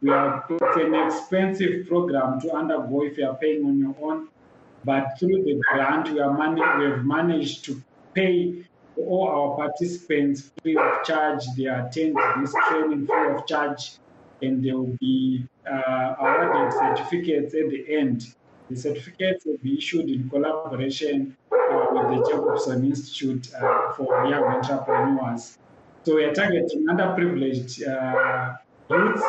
We 0.00 0.10
are, 0.10 0.44
it's 0.48 0.76
an 0.76 0.94
expensive 0.94 1.88
program 1.88 2.40
to 2.42 2.52
undergo 2.52 3.02
if 3.02 3.18
you 3.18 3.26
are 3.26 3.34
paying 3.34 3.64
on 3.64 3.80
your 3.80 3.96
own 4.00 4.28
but 4.84 5.18
through 5.18 5.42
the 5.44 5.60
grant 5.72 6.10
we, 6.10 6.20
are 6.20 6.36
man- 6.36 6.54
we 6.78 6.84
have 6.90 7.04
managed 7.04 7.64
to 7.66 7.80
pay 8.14 8.64
all 8.96 9.28
our 9.28 9.56
participants 9.56 10.50
free 10.62 10.76
of 10.76 11.04
charge. 11.04 11.44
They 11.56 11.64
attend 11.66 12.16
this 12.40 12.54
training 12.68 13.06
free 13.06 13.34
of 13.34 13.46
charge, 13.46 13.92
and 14.42 14.62
they 14.62 14.72
will 14.72 14.96
be 15.00 15.44
uh, 15.70 16.14
awarded 16.18 16.72
certificates 16.72 17.54
at 17.54 17.70
the 17.70 17.84
end. 17.88 18.34
The 18.68 18.76
certificates 18.76 19.44
will 19.44 19.58
be 19.62 19.78
issued 19.78 20.08
in 20.08 20.28
collaboration 20.28 21.36
uh, 21.52 21.86
with 21.90 22.18
the 22.18 22.30
Jacobson 22.30 22.84
Institute 22.84 23.52
uh, 23.54 23.92
for 23.92 24.26
Young 24.26 24.44
Entrepreneurs. 24.44 25.58
So 26.04 26.16
we 26.16 26.24
are 26.24 26.34
targeting 26.34 26.86
underprivileged 26.86 27.86
uh, 27.86 28.56
youths 28.90 29.22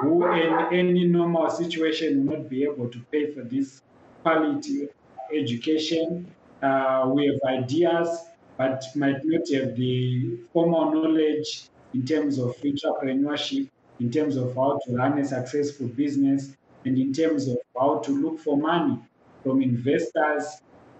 who, 0.00 0.30
in 0.32 0.52
any 0.72 1.04
normal 1.04 1.48
situation, 1.50 2.26
will 2.26 2.38
not 2.38 2.48
be 2.48 2.64
able 2.64 2.88
to 2.88 2.98
pay 3.10 3.32
for 3.32 3.42
this 3.42 3.80
quality 4.22 4.88
education. 5.34 6.34
Uh, 6.62 7.10
we 7.14 7.26
have 7.26 7.40
ideas, 7.62 8.08
but 8.56 8.84
might 8.96 9.24
not 9.24 9.48
have 9.52 9.76
the 9.76 10.38
formal 10.52 10.92
knowledge 10.92 11.68
in 11.94 12.04
terms 12.04 12.38
of 12.38 12.56
entrepreneurship, 12.58 13.68
in 14.00 14.10
terms 14.10 14.36
of 14.36 14.54
how 14.54 14.78
to 14.84 14.96
run 14.96 15.18
a 15.18 15.24
successful 15.24 15.88
business, 15.88 16.56
and 16.84 16.98
in 16.98 17.12
terms 17.12 17.48
of 17.48 17.58
how 17.78 17.98
to 17.98 18.10
look 18.12 18.38
for 18.40 18.56
money 18.56 18.98
from 19.42 19.62
investors 19.62 20.44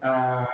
uh, 0.02 0.47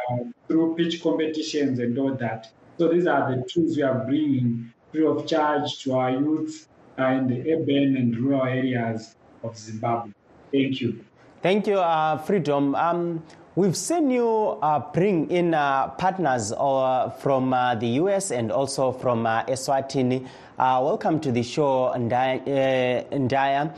through 0.49 0.75
pitch 0.77 1.03
competitions 1.03 1.79
and 1.79 1.99
all 1.99 2.15
that. 2.15 2.51
So 2.79 2.89
these 2.89 3.07
are 3.07 3.31
the 3.35 3.45
tools 3.49 3.77
we 3.77 3.83
are 3.83 4.05
bringing 4.05 4.73
free 4.93 5.07
of 5.07 5.27
charge 5.27 5.79
to 5.83 5.95
our 5.95 6.11
youth 6.11 6.69
uh, 6.99 7.07
in 7.07 7.29
the 7.29 7.53
urban 7.53 7.97
and 7.97 8.17
rural 8.17 8.45
areas 8.45 9.15
of 9.43 9.57
Zimbabwe. 9.57 10.13
Thank 10.53 10.81
you. 10.81 11.05
Thank 11.45 11.67
you, 11.67 11.79
uh, 11.79 12.17
Freedom. 12.17 12.75
Um, 12.75 13.23
we've 13.55 13.77
seen 13.77 14.11
you 14.11 14.59
uh, 14.63 14.79
bring 14.95 15.31
in 15.31 15.53
uh, 15.53 15.89
partners 15.89 16.53
uh, 16.53 17.11
from 17.19 17.53
uh, 17.53 17.75
the 17.75 17.87
US 18.01 18.31
and 18.31 18.51
also 18.51 18.91
from 18.91 19.25
Eswatini. 19.25 20.27
Uh, 20.59 20.81
welcome 20.83 21.21
to 21.21 21.31
the 21.31 21.43
show, 21.43 21.93
Ndaya. 21.95 23.77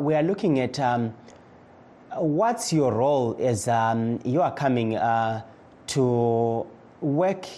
We 0.00 0.14
are 0.14 0.22
looking 0.22 0.60
at 0.60 0.78
um, 0.78 1.12
what's 2.16 2.72
your 2.72 2.92
role 2.92 3.36
as 3.40 3.66
um, 3.66 4.20
you 4.24 4.40
are 4.40 4.54
coming 4.54 4.92
to 5.88 6.66
work 7.00 7.48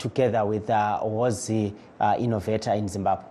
together 0.00 0.44
with 0.44 0.68
uh, 0.68 0.98
Hozi 1.00 1.72
Innovator 2.18 2.72
in 2.72 2.88
Zimbabwe. 2.88 3.26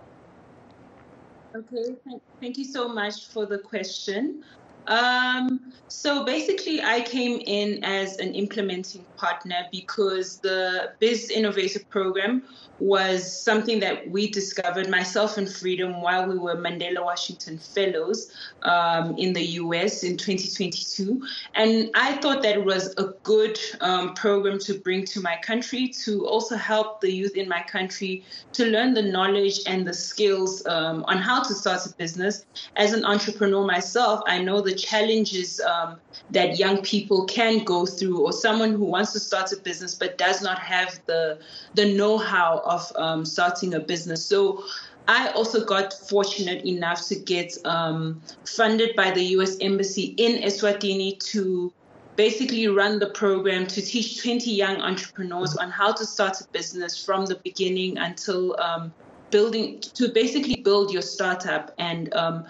Okay, 1.54 1.96
thank 2.40 2.56
you 2.56 2.64
so 2.64 2.88
much 2.88 3.26
for 3.26 3.44
the 3.44 3.58
question. 3.58 4.44
Um, 4.86 5.72
so 5.88 6.24
basically, 6.24 6.80
I 6.82 7.00
came 7.00 7.40
in 7.46 7.82
as 7.84 8.16
an 8.18 8.34
implementing 8.34 9.04
partner 9.16 9.66
because 9.72 10.38
the 10.38 10.92
Biz 11.00 11.30
Innovator 11.30 11.80
program 11.90 12.44
was 12.78 13.44
something 13.44 13.80
that 13.80 14.08
we 14.08 14.30
discovered, 14.30 14.88
myself 14.88 15.36
and 15.36 15.50
Freedom, 15.50 16.00
while 16.00 16.26
we 16.26 16.38
were 16.38 16.56
Mandela 16.56 17.04
Washington 17.04 17.58
Fellows 17.58 18.32
um, 18.62 19.16
in 19.18 19.32
the 19.34 19.44
US 19.60 20.02
in 20.02 20.16
2022. 20.16 21.22
And 21.54 21.90
I 21.94 22.14
thought 22.16 22.42
that 22.42 22.56
it 22.56 22.64
was 22.64 22.94
a 22.96 23.12
good 23.22 23.58
um, 23.80 24.14
program 24.14 24.58
to 24.60 24.78
bring 24.78 25.04
to 25.06 25.20
my 25.20 25.36
country 25.42 25.88
to 26.04 26.26
also 26.26 26.56
help 26.56 27.00
the 27.00 27.12
youth 27.12 27.36
in 27.36 27.48
my 27.48 27.62
country 27.62 28.24
to 28.54 28.64
learn 28.64 28.94
the 28.94 29.02
knowledge 29.02 29.60
and 29.66 29.86
the 29.86 29.94
skills 29.94 30.64
um, 30.66 31.04
on 31.06 31.18
how 31.18 31.42
to 31.42 31.54
start 31.54 31.84
a 31.84 31.94
business. 31.96 32.46
As 32.76 32.92
an 32.92 33.04
entrepreneur 33.04 33.66
myself, 33.66 34.22
I 34.26 34.42
know 34.42 34.60
the 34.62 34.69
challenges 34.74 35.60
um, 35.60 35.98
that 36.30 36.58
young 36.58 36.82
people 36.82 37.24
can 37.26 37.64
go 37.64 37.86
through, 37.86 38.18
or 38.24 38.32
someone 38.32 38.72
who 38.72 38.84
wants 38.84 39.12
to 39.12 39.20
start 39.20 39.52
a 39.52 39.56
business 39.56 39.94
but 39.94 40.18
does 40.18 40.42
not 40.42 40.58
have 40.58 41.00
the 41.06 41.38
the 41.74 41.86
know-how 41.94 42.62
of 42.64 42.92
um, 42.96 43.24
starting 43.24 43.74
a 43.74 43.80
business. 43.80 44.24
So 44.24 44.64
I 45.08 45.28
also 45.30 45.64
got 45.64 45.92
fortunate 45.92 46.64
enough 46.64 47.06
to 47.08 47.16
get 47.16 47.56
um, 47.64 48.20
funded 48.44 48.94
by 48.94 49.10
the 49.10 49.22
U.S. 49.36 49.56
Embassy 49.60 50.14
in 50.16 50.42
Eswatini 50.42 51.18
to 51.30 51.72
basically 52.16 52.68
run 52.68 52.98
the 52.98 53.08
program 53.10 53.66
to 53.66 53.80
teach 53.80 54.22
20 54.22 54.50
young 54.50 54.76
entrepreneurs 54.76 55.56
on 55.56 55.70
how 55.70 55.92
to 55.92 56.04
start 56.04 56.40
a 56.40 56.44
business 56.52 57.02
from 57.02 57.26
the 57.26 57.36
beginning 57.36 57.96
until 57.98 58.60
um, 58.60 58.92
building 59.30 59.80
to 59.80 60.08
basically 60.08 60.56
build 60.56 60.92
your 60.92 61.02
startup 61.02 61.72
and 61.78 62.12
um, 62.14 62.44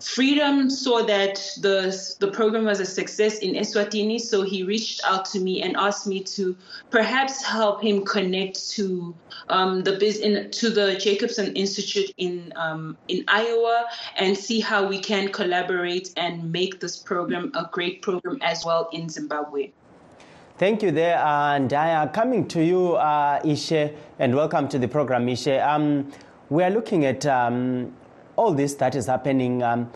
Freedom 0.00 0.68
saw 0.68 1.04
that 1.04 1.36
the 1.60 2.16
the 2.18 2.26
program 2.26 2.64
was 2.64 2.80
a 2.80 2.84
success 2.84 3.38
in 3.38 3.54
Eswatini, 3.54 4.20
so 4.20 4.42
he 4.42 4.64
reached 4.64 5.00
out 5.04 5.24
to 5.26 5.38
me 5.38 5.62
and 5.62 5.76
asked 5.76 6.08
me 6.08 6.20
to 6.24 6.56
perhaps 6.90 7.44
help 7.44 7.80
him 7.80 8.04
connect 8.04 8.68
to 8.70 9.14
um, 9.48 9.84
the 9.84 9.92
biz 9.92 10.18
in, 10.18 10.50
to 10.50 10.70
the 10.70 10.96
Jacobson 10.96 11.54
Institute 11.54 12.12
in 12.16 12.52
um, 12.56 12.96
in 13.06 13.24
Iowa 13.28 13.84
and 14.16 14.36
see 14.36 14.58
how 14.58 14.88
we 14.88 14.98
can 14.98 15.28
collaborate 15.28 16.12
and 16.16 16.50
make 16.50 16.80
this 16.80 16.96
program 16.98 17.52
a 17.54 17.68
great 17.70 18.02
program 18.02 18.38
as 18.42 18.64
well 18.64 18.88
in 18.92 19.08
Zimbabwe. 19.08 19.70
Thank 20.58 20.82
you 20.82 20.90
there, 20.90 21.18
and 21.18 21.72
I 21.72 21.88
am 21.88 22.08
coming 22.08 22.46
to 22.48 22.62
you, 22.62 22.94
uh, 22.94 23.40
Ishe, 23.42 23.94
and 24.18 24.34
welcome 24.34 24.68
to 24.68 24.78
the 24.78 24.88
program, 24.88 25.26
Ishe. 25.26 25.64
Um, 25.64 26.10
we 26.50 26.62
are 26.64 26.70
looking 26.70 27.04
at 27.06 27.24
um, 27.24 27.92
all 28.36 28.52
this 28.52 28.74
that 28.74 28.94
is 28.94 29.06
happening, 29.06 29.62
um, 29.62 29.90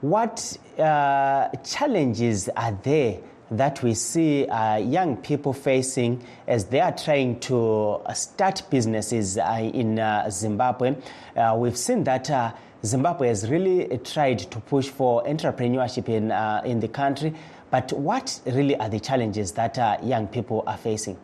what 0.00 0.56
uh, 0.78 1.48
challenges 1.64 2.48
are 2.50 2.78
there 2.82 3.18
that 3.50 3.82
we 3.82 3.94
see 3.94 4.46
uh, 4.46 4.76
young 4.76 5.16
people 5.16 5.52
facing 5.52 6.22
as 6.46 6.66
they 6.66 6.80
are 6.80 6.92
trying 6.92 7.38
to 7.40 8.00
start 8.12 8.62
businesses 8.70 9.38
uh, 9.38 9.70
in 9.72 9.98
uh, 9.98 10.28
Zimbabwe? 10.30 10.96
Uh, 11.36 11.56
we've 11.58 11.76
seen 11.76 12.04
that. 12.04 12.30
Uh, 12.30 12.52
Zimbabwe 12.84 13.28
has 13.28 13.50
really 13.50 13.98
tried 14.04 14.38
to 14.38 14.60
push 14.60 14.88
for 14.88 15.24
entrepreneurship 15.24 16.08
in, 16.08 16.30
in 16.70 16.78
the 16.78 16.86
country, 16.86 17.34
but 17.70 17.92
what 17.94 18.38
really 18.46 18.76
are 18.76 18.88
the 18.88 19.00
challenges 19.00 19.50
that 19.52 20.04
young 20.04 20.28
people 20.28 20.62
are 20.68 20.76
facing? 20.76 21.16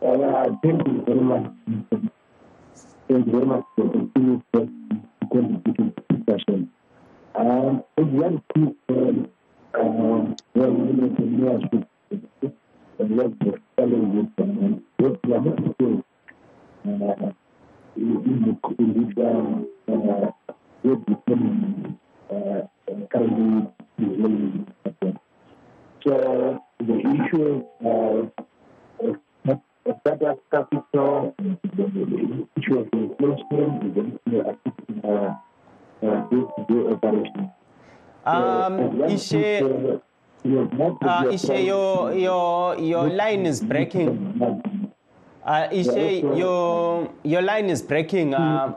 thank 0.00 0.86
you 0.86 1.02
very 1.04 1.20
much. 1.20 1.50
You 3.08 3.22
very 3.26 3.44
much 3.44 3.64
the 3.76 4.10
discussion. 6.08 6.70
Um, 7.34 7.84
as 7.98 8.06
young 8.06 8.42
people, 8.54 9.26
um, 9.78 10.36
well, 10.54 10.70
entrepreneurship 10.70 11.86
and 12.10 13.16
what 13.16 13.38
the 13.40 13.60
challenges 13.76 14.28
and 14.38 14.82
what 14.98 15.18
not 15.24 15.78
doing 15.78 16.04
uh, 16.86 17.32
in, 17.96 18.16
in 18.24 19.63
Ishe, 39.14 40.00
uh, 40.44 41.24
Ishe, 41.30 41.64
your, 41.64 42.12
your, 42.14 42.78
your 42.78 43.08
line 43.10 43.46
is 43.46 43.60
breaking. 43.60 44.90
Uh, 45.44 45.68
Ishe, 45.68 46.36
your, 46.36 47.10
your 47.22 47.42
line 47.42 47.70
is 47.70 47.80
breaking. 47.82 48.34
Uh, 48.34 48.74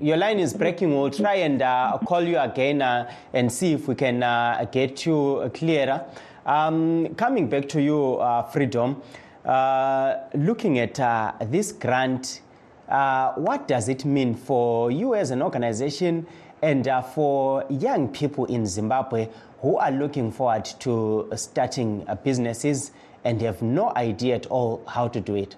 your 0.00 0.16
line 0.16 0.38
is 0.38 0.54
breaking. 0.54 0.96
We'll 0.96 1.10
try 1.10 1.36
and 1.36 1.60
uh, 1.60 1.98
call 2.06 2.22
you 2.22 2.38
again 2.38 2.82
uh, 2.82 3.12
and 3.32 3.50
see 3.50 3.72
if 3.72 3.88
we 3.88 3.94
can 3.94 4.22
uh, 4.22 4.66
get 4.70 5.04
you 5.06 5.50
clearer. 5.54 6.04
Um, 6.46 7.14
coming 7.16 7.48
back 7.48 7.68
to 7.70 7.82
you, 7.82 8.16
uh, 8.16 8.42
Freedom, 8.44 9.00
uh, 9.44 10.16
looking 10.34 10.78
at 10.78 10.98
uh, 11.00 11.32
this 11.42 11.72
grant, 11.72 12.42
what 12.88 13.66
does 13.66 13.88
it 13.88 14.04
mean 14.04 14.34
for 14.34 14.90
you 14.90 15.14
as 15.14 15.30
an 15.30 15.42
organization 15.42 16.26
and 16.62 16.86
uh, 16.86 17.02
for 17.02 17.64
young 17.68 18.08
people 18.08 18.44
in 18.46 18.66
Zimbabwe 18.66 19.28
who 19.60 19.76
are 19.76 19.90
looking 19.90 20.30
forward 20.32 20.64
to 20.64 21.30
starting 21.36 22.04
uh, 22.08 22.14
businesses 22.14 22.92
and 23.24 23.40
have 23.42 23.62
no 23.62 23.92
idea 23.96 24.36
at 24.36 24.46
all 24.46 24.82
how 24.86 25.08
to 25.08 25.20
do 25.20 25.34
it? 25.34 25.56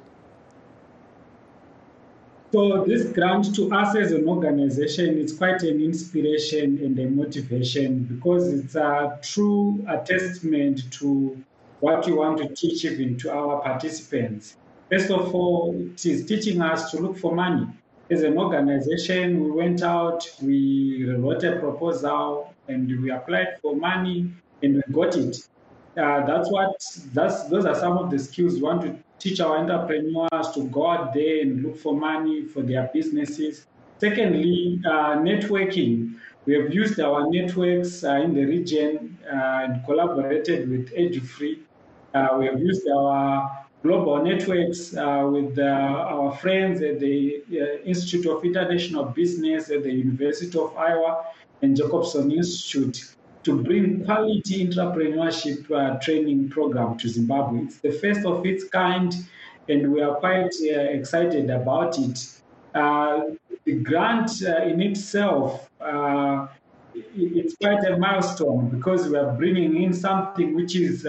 So 2.53 2.85
this 2.85 3.13
grant 3.13 3.55
to 3.57 3.73
us 3.75 3.97
as 3.97 4.13
an 4.13 4.29
organization 4.29 5.19
is 5.19 5.37
quite 5.37 5.63
an 5.63 5.83
inspiration 5.83 6.79
and 6.85 6.99
a 6.99 7.07
motivation 7.07 8.05
because 8.05 8.53
it's 8.53 8.77
a 8.77 9.19
true 9.23 9.85
a 9.89 9.99
testament 9.99 10.93
to 10.93 11.37
what 11.81 12.07
we 12.07 12.13
want 12.13 12.39
to 12.39 12.49
teach 12.55 12.85
even 12.85 13.19
to 13.19 13.33
our 13.33 13.61
participants. 13.61 14.57
First 14.91 15.11
of 15.11 15.35
all, 15.35 15.75
it 15.75 16.07
is 16.07 16.27
teaching 16.27 16.63
us 16.63 16.93
to 16.93 16.99
look 16.99 17.19
for 17.19 17.35
money. 17.35 17.67
As 18.11 18.23
an 18.23 18.37
organization, 18.37 19.43
we 19.43 19.51
went 19.51 19.83
out, 19.83 20.29
we 20.43 21.11
wrote 21.11 21.43
a 21.45 21.59
proposal, 21.59 22.53
and 22.69 22.87
we 23.03 23.11
applied 23.11 23.59
for 23.63 23.75
money, 23.75 24.31
and 24.63 24.75
we 24.77 24.93
got 24.93 25.17
it. 25.17 25.49
Uh, 25.97 26.27
that's 26.27 26.51
what 26.51 26.75
that's 27.13 27.45
those 27.45 27.65
are 27.65 27.75
some 27.75 27.97
of 27.97 28.11
the 28.11 28.19
skills 28.19 28.55
we 28.57 28.63
want 28.63 28.83
to 28.83 28.97
teach 29.19 29.41
our 29.41 29.57
entrepreneurs 29.59 30.51
to 30.53 30.65
go 30.65 30.91
out 30.91 31.15
there 31.15 31.41
and 31.43 31.63
look 31.63 31.79
for 31.79 31.97
money 31.97 32.45
for 32.45 32.63
their 32.63 32.91
businesses. 32.93 33.67
Secondly, 33.99 34.81
uh, 34.85 35.17
networking. 35.17 36.17
We 36.47 36.55
have 36.55 36.75
used 36.75 37.01
our 37.01 37.31
networks 37.31 38.05
uh, 38.05 38.17
in 38.17 38.35
the 38.35 38.45
region 38.45 39.17
uh, 39.25 39.65
and 39.65 39.85
collaborated 39.87 40.69
with 40.69 40.93
EduFree. 40.93 41.61
Uh, 42.13 42.37
we 42.39 42.47
have 42.47 42.61
used 42.61 42.87
our 42.87 43.64
global 43.85 44.25
networks 44.25 44.97
uh, 44.97 45.29
with 45.31 45.59
uh, 45.59 45.63
our 46.15 46.35
friends 46.39 46.81
at 46.81 46.99
the 47.01 47.45
Institute 47.85 48.25
of 48.27 48.43
International 48.43 49.05
Business 49.05 49.71
at 49.71 49.83
the 49.83 49.93
University 49.93 50.59
of 50.59 50.75
Iowa 50.75 51.27
and 51.61 51.77
Jacobson 51.77 52.33
Institute 52.33 53.15
to 53.43 53.63
bring 53.63 54.03
quality 54.07 54.67
entrepreneurship 54.67 55.71
uh, 55.71 55.99
training 56.01 56.49
program 56.49 56.97
to 56.97 57.09
Zimbabwe. 57.11 57.65
It's 57.65 57.77
the 57.81 57.93
first 57.93 58.25
of 58.25 58.47
its 58.47 58.65
kind, 58.65 59.15
and 59.69 59.93
we 59.93 60.01
are 60.01 60.15
quite 60.15 60.55
uh, 60.63 60.99
excited 60.99 61.51
about 61.51 61.99
it. 61.99 62.27
Uh, 62.75 63.21
the 63.67 63.75
grant 63.75 64.41
in 64.41 64.81
itself, 64.81 65.69
it's 66.95 67.55
quite 67.57 67.85
a 67.85 67.99
milestone 67.99 68.71
because 68.71 69.09
we 69.09 69.17
are 69.19 69.33
bringing 69.35 69.83
in 69.83 69.93
something 69.93 70.55
which 70.55 70.75
is 70.75 71.07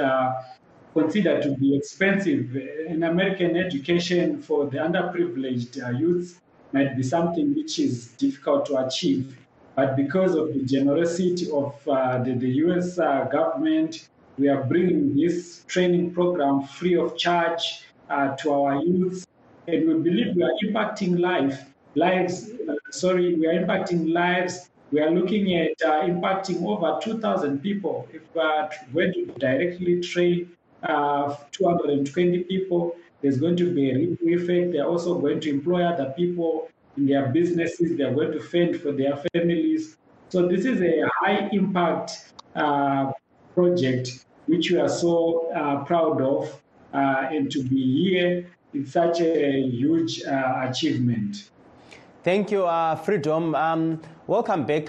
considered 0.95 1.43
to 1.43 1.51
be 1.51 1.75
expensive. 1.75 2.55
In 2.87 3.03
American 3.03 3.57
education 3.57 4.41
for 4.41 4.67
the 4.67 4.77
underprivileged 4.77 5.73
uh, 5.83 5.89
youth 5.89 6.39
might 6.71 6.95
be 6.95 7.03
something 7.03 7.53
which 7.53 7.79
is 7.79 8.07
difficult 8.23 8.65
to 8.67 8.85
achieve. 8.85 9.37
But 9.75 9.97
because 9.97 10.35
of 10.35 10.53
the 10.53 10.63
generosity 10.63 11.51
of 11.51 11.75
uh, 11.87 12.23
the, 12.23 12.33
the, 12.33 12.49
US 12.65 12.97
uh, 12.97 13.25
government, 13.29 14.07
we 14.37 14.47
are 14.47 14.63
bringing 14.63 15.15
this 15.17 15.65
training 15.67 16.13
program 16.13 16.63
free 16.63 16.95
of 16.95 17.17
charge 17.17 17.81
uh, 18.09 18.35
to 18.37 18.53
our 18.53 18.75
youth. 18.81 19.27
And 19.67 19.87
we 19.87 19.93
believe 20.09 20.35
we 20.35 20.43
are 20.43 20.57
impacting 20.63 21.19
life, 21.19 21.65
lives, 21.95 22.51
uh, 22.69 22.75
sorry, 22.91 23.35
we 23.35 23.47
are 23.47 23.53
impacting 23.61 24.13
lives. 24.13 24.69
We 24.91 25.01
are 25.01 25.11
looking 25.11 25.53
at 25.55 25.75
uh, 25.85 26.03
impacting 26.03 26.63
over 26.63 26.99
2,000 27.01 27.61
people 27.61 28.07
if 28.13 28.21
we 28.33 28.41
are 28.41 28.69
going 28.93 29.13
to 29.13 29.25
directly 29.39 29.99
train 29.99 30.55
uh, 30.85 31.35
220 31.51 32.43
people. 32.43 32.95
There's 33.21 33.37
going 33.37 33.57
to 33.57 33.73
be 33.73 33.91
a 33.91 33.97
ripple 33.97 34.27
effect. 34.29 34.71
They're 34.73 34.87
also 34.87 35.19
going 35.19 35.39
to 35.41 35.49
employ 35.49 35.83
other 35.83 36.13
people 36.15 36.69
in 36.97 37.07
their 37.07 37.27
businesses. 37.27 37.97
They're 37.97 38.13
going 38.13 38.31
to 38.31 38.39
fend 38.39 38.81
for 38.81 38.91
their 38.91 39.17
families. 39.33 39.97
So 40.29 40.47
this 40.47 40.65
is 40.65 40.81
a 40.81 41.07
high 41.21 41.49
impact 41.51 42.33
uh, 42.55 43.11
project 43.53 44.25
which 44.47 44.71
we 44.71 44.77
are 44.77 44.89
so 44.89 45.51
uh, 45.53 45.83
proud 45.85 46.21
of, 46.21 46.61
uh, 46.93 47.29
and 47.31 47.51
to 47.51 47.63
be 47.63 48.09
here 48.09 48.47
is 48.73 48.91
such 48.91 49.21
a 49.21 49.61
huge 49.61 50.23
uh, 50.23 50.67
achievement. 50.69 51.49
Thank 52.23 52.51
you, 52.51 52.67
Freedom. 53.03 53.55
Um, 53.55 54.01
welcome 54.27 54.65
back, 54.65 54.85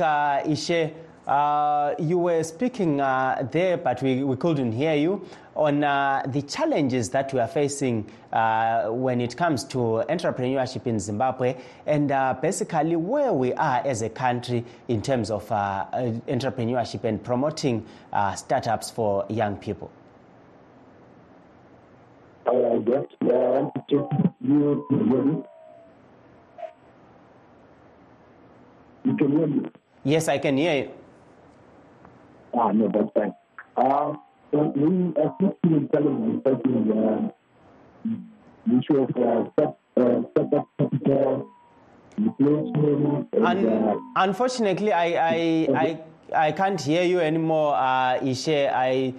Ishe. 0.46 0.92
Uh, 1.26 1.94
you 1.98 2.18
were 2.18 2.42
speaking 2.44 3.00
uh, 3.00 3.46
there, 3.50 3.76
but 3.76 4.00
we, 4.00 4.22
we 4.22 4.36
couldn't 4.36 4.70
hear 4.70 4.94
you 4.94 5.26
on 5.56 5.82
uh, 5.82 6.22
the 6.28 6.42
challenges 6.42 7.10
that 7.10 7.32
we 7.32 7.40
are 7.40 7.48
facing 7.48 8.08
uh, 8.32 8.88
when 8.90 9.20
it 9.20 9.36
comes 9.36 9.64
to 9.64 10.04
entrepreneurship 10.08 10.86
in 10.86 11.00
Zimbabwe 11.00 11.56
and 11.86 12.12
uh, 12.12 12.34
basically 12.40 12.94
where 12.94 13.32
we 13.32 13.52
are 13.54 13.82
as 13.84 14.02
a 14.02 14.08
country 14.08 14.64
in 14.88 15.02
terms 15.02 15.30
of 15.30 15.50
uh, 15.50 15.86
entrepreneurship 16.28 17.02
and 17.04 17.22
promoting 17.24 17.84
uh, 18.12 18.34
startups 18.34 18.90
for 18.90 19.24
young 19.28 19.56
people. 19.56 19.90
Yes, 22.46 23.04
I 23.20 23.24
want 23.26 23.74
to 23.74 23.80
check 23.90 24.20
you. 24.40 24.86
Can 24.88 24.98
you 24.98 25.06
hear 25.08 25.22
me? 25.24 25.42
You 29.04 29.16
can 29.16 29.32
hear 29.32 29.46
me? 29.46 29.70
Yes, 30.04 30.28
I 30.28 30.38
can 30.38 30.56
hear 30.56 30.84
you. 30.84 30.90
Ah, 32.58 32.72
no, 32.72 32.88
that's 32.88 33.10
fine. 33.14 33.32
Uh, 33.76 34.14
so 34.50 34.72
we 34.76 35.12
are 35.22 35.34
facing 35.40 35.88
challenges 35.92 36.40
facing 36.44 36.92
uh, 36.92 37.28
the 38.66 38.78
issue 38.78 39.02
of 39.02 39.10
uh, 39.16 39.50
start, 39.52 39.76
uh, 39.96 40.22
startup 40.30 40.66
capital, 40.78 41.48
replacement, 42.18 43.28
and, 43.34 43.44
Un- 43.46 43.66
uh, 43.66 43.94
unfortunately, 44.16 44.92
I, 44.92 45.04
I, 45.04 45.68
I, 45.74 46.00
I 46.48 46.52
can't 46.52 46.80
hear 46.80 47.02
you 47.02 47.20
anymore, 47.20 47.74
uh, 47.74 48.18
Ishe. 48.20 48.72
I, 48.72 49.12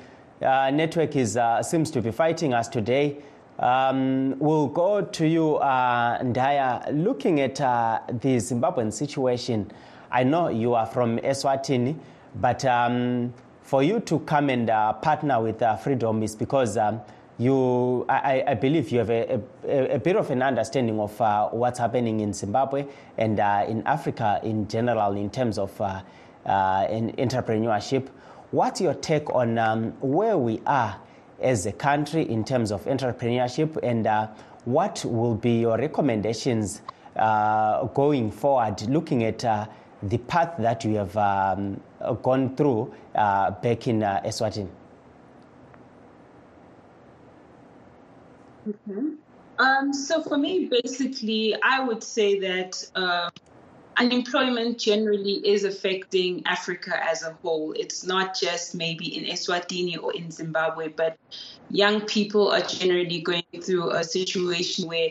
uh, 0.43 0.71
network 0.71 1.15
is, 1.15 1.38
uh, 1.38 1.62
seems 1.62 1.91
to 1.91 2.02
be 2.02 2.12
fighting 2.12 2.54
us 2.54 2.67
today. 2.67 3.17
Um, 3.60 4.38
we'll 4.39 4.67
go 4.67 5.02
to 5.02 5.28
you, 5.28 5.58
uh, 5.58 6.19
Ndaya. 6.21 6.88
Looking 7.04 7.39
at 7.41 7.60
uh, 7.62 8.00
the 8.08 8.38
Zimbabwean 8.38 8.91
situation, 8.93 9.69
I 10.12 10.23
know 10.23 10.47
you 10.47 10.73
are 10.76 10.86
from 10.86 11.17
Eswatini, 11.19 11.97
but 12.36 12.63
um, 12.66 13.34
for 13.62 13.84
you 13.84 14.00
to 14.02 14.20
come 14.20 14.50
and 14.50 14.70
uh, 14.70 14.94
partner 14.94 15.42
with 15.42 15.62
uh, 15.62 15.76
Freedom 15.76 16.24
is 16.24 16.36
because 16.36 16.78
um, 16.78 17.02
you, 17.38 18.06
I, 18.10 18.44
I 18.48 18.54
believe 18.56 18.90
you 18.92 19.00
have 19.00 19.10
a, 19.10 19.40
a, 19.63 19.96
a 19.96 20.00
bit 20.00 20.16
of 20.16 20.32
an 20.32 20.42
understanding 20.42 21.00
of 21.00 21.20
uh, 21.22 21.50
what's 21.50 21.78
happening 21.80 22.20
in 22.22 22.34
Zimbabwe 22.34 22.86
and 23.18 23.40
uh, 23.40 23.66
in 23.68 23.84
Africa 23.86 24.40
in 24.44 24.68
general 24.68 25.16
in 25.16 25.30
terms 25.30 25.58
of 25.58 25.80
uh, 25.80 26.02
uh, 26.46 26.88
in 26.90 27.12
entrepreneurship. 27.13 28.08
What's 28.52 28.82
your 28.82 28.94
take 28.94 29.30
on 29.36 29.58
um, 29.58 29.92
where 30.00 30.38
we 30.38 30.62
are 30.66 31.00
as 31.42 31.66
a 31.66 31.72
country 31.72 32.24
in 32.24 32.44
terms 32.44 32.72
of 32.72 32.86
entrepreneurship 32.86 33.78
and 33.84 34.08
uh, 34.08 34.28
what 34.66 35.04
will 35.06 35.36
be 35.36 35.60
your 35.60 35.78
recommendations 35.78 36.82
uh, 37.16 37.86
going 37.88 38.32
forward, 38.32 38.82
looking 38.90 39.24
at 39.24 39.44
uh, 39.44 39.68
the 40.04 40.18
path 40.18 40.56
that 40.60 40.84
you 40.84 40.96
have 40.96 41.16
um, 41.18 41.80
gone 42.24 42.56
through 42.56 42.94
uh, 43.16 43.52
back 43.52 43.88
in 43.88 44.04
uh, 44.04 44.22
Eswatini? 44.26 44.70
Okay. 48.68 49.08
Um, 49.60 49.94
so 49.94 50.22
for 50.22 50.38
me, 50.38 50.66
basically, 50.66 51.56
I 51.64 51.80
would 51.80 52.04
say 52.04 52.40
that 52.40 52.90
uh, 52.96 53.30
unemployment 53.98 54.78
generally 54.78 55.36
is 55.48 55.64
affecting 55.64 56.44
Africa 56.46 56.94
as 57.04 57.24
a 57.24 57.34
whole. 57.42 57.74
It's 57.74 58.06
not 58.06 58.40
just 58.40 58.76
maybe 58.76 59.18
in 59.18 59.26
Eswatini 59.26 60.02
or 60.02 60.14
in 60.14 60.30
Zimbabwe, 60.30 60.90
but 60.90 61.18
young 61.72 62.02
people 62.02 62.52
are 62.52 62.62
generally 62.62 63.22
going 63.22 63.44
through 63.62 63.92
a 63.92 64.04
situation 64.04 64.88
where 64.88 65.10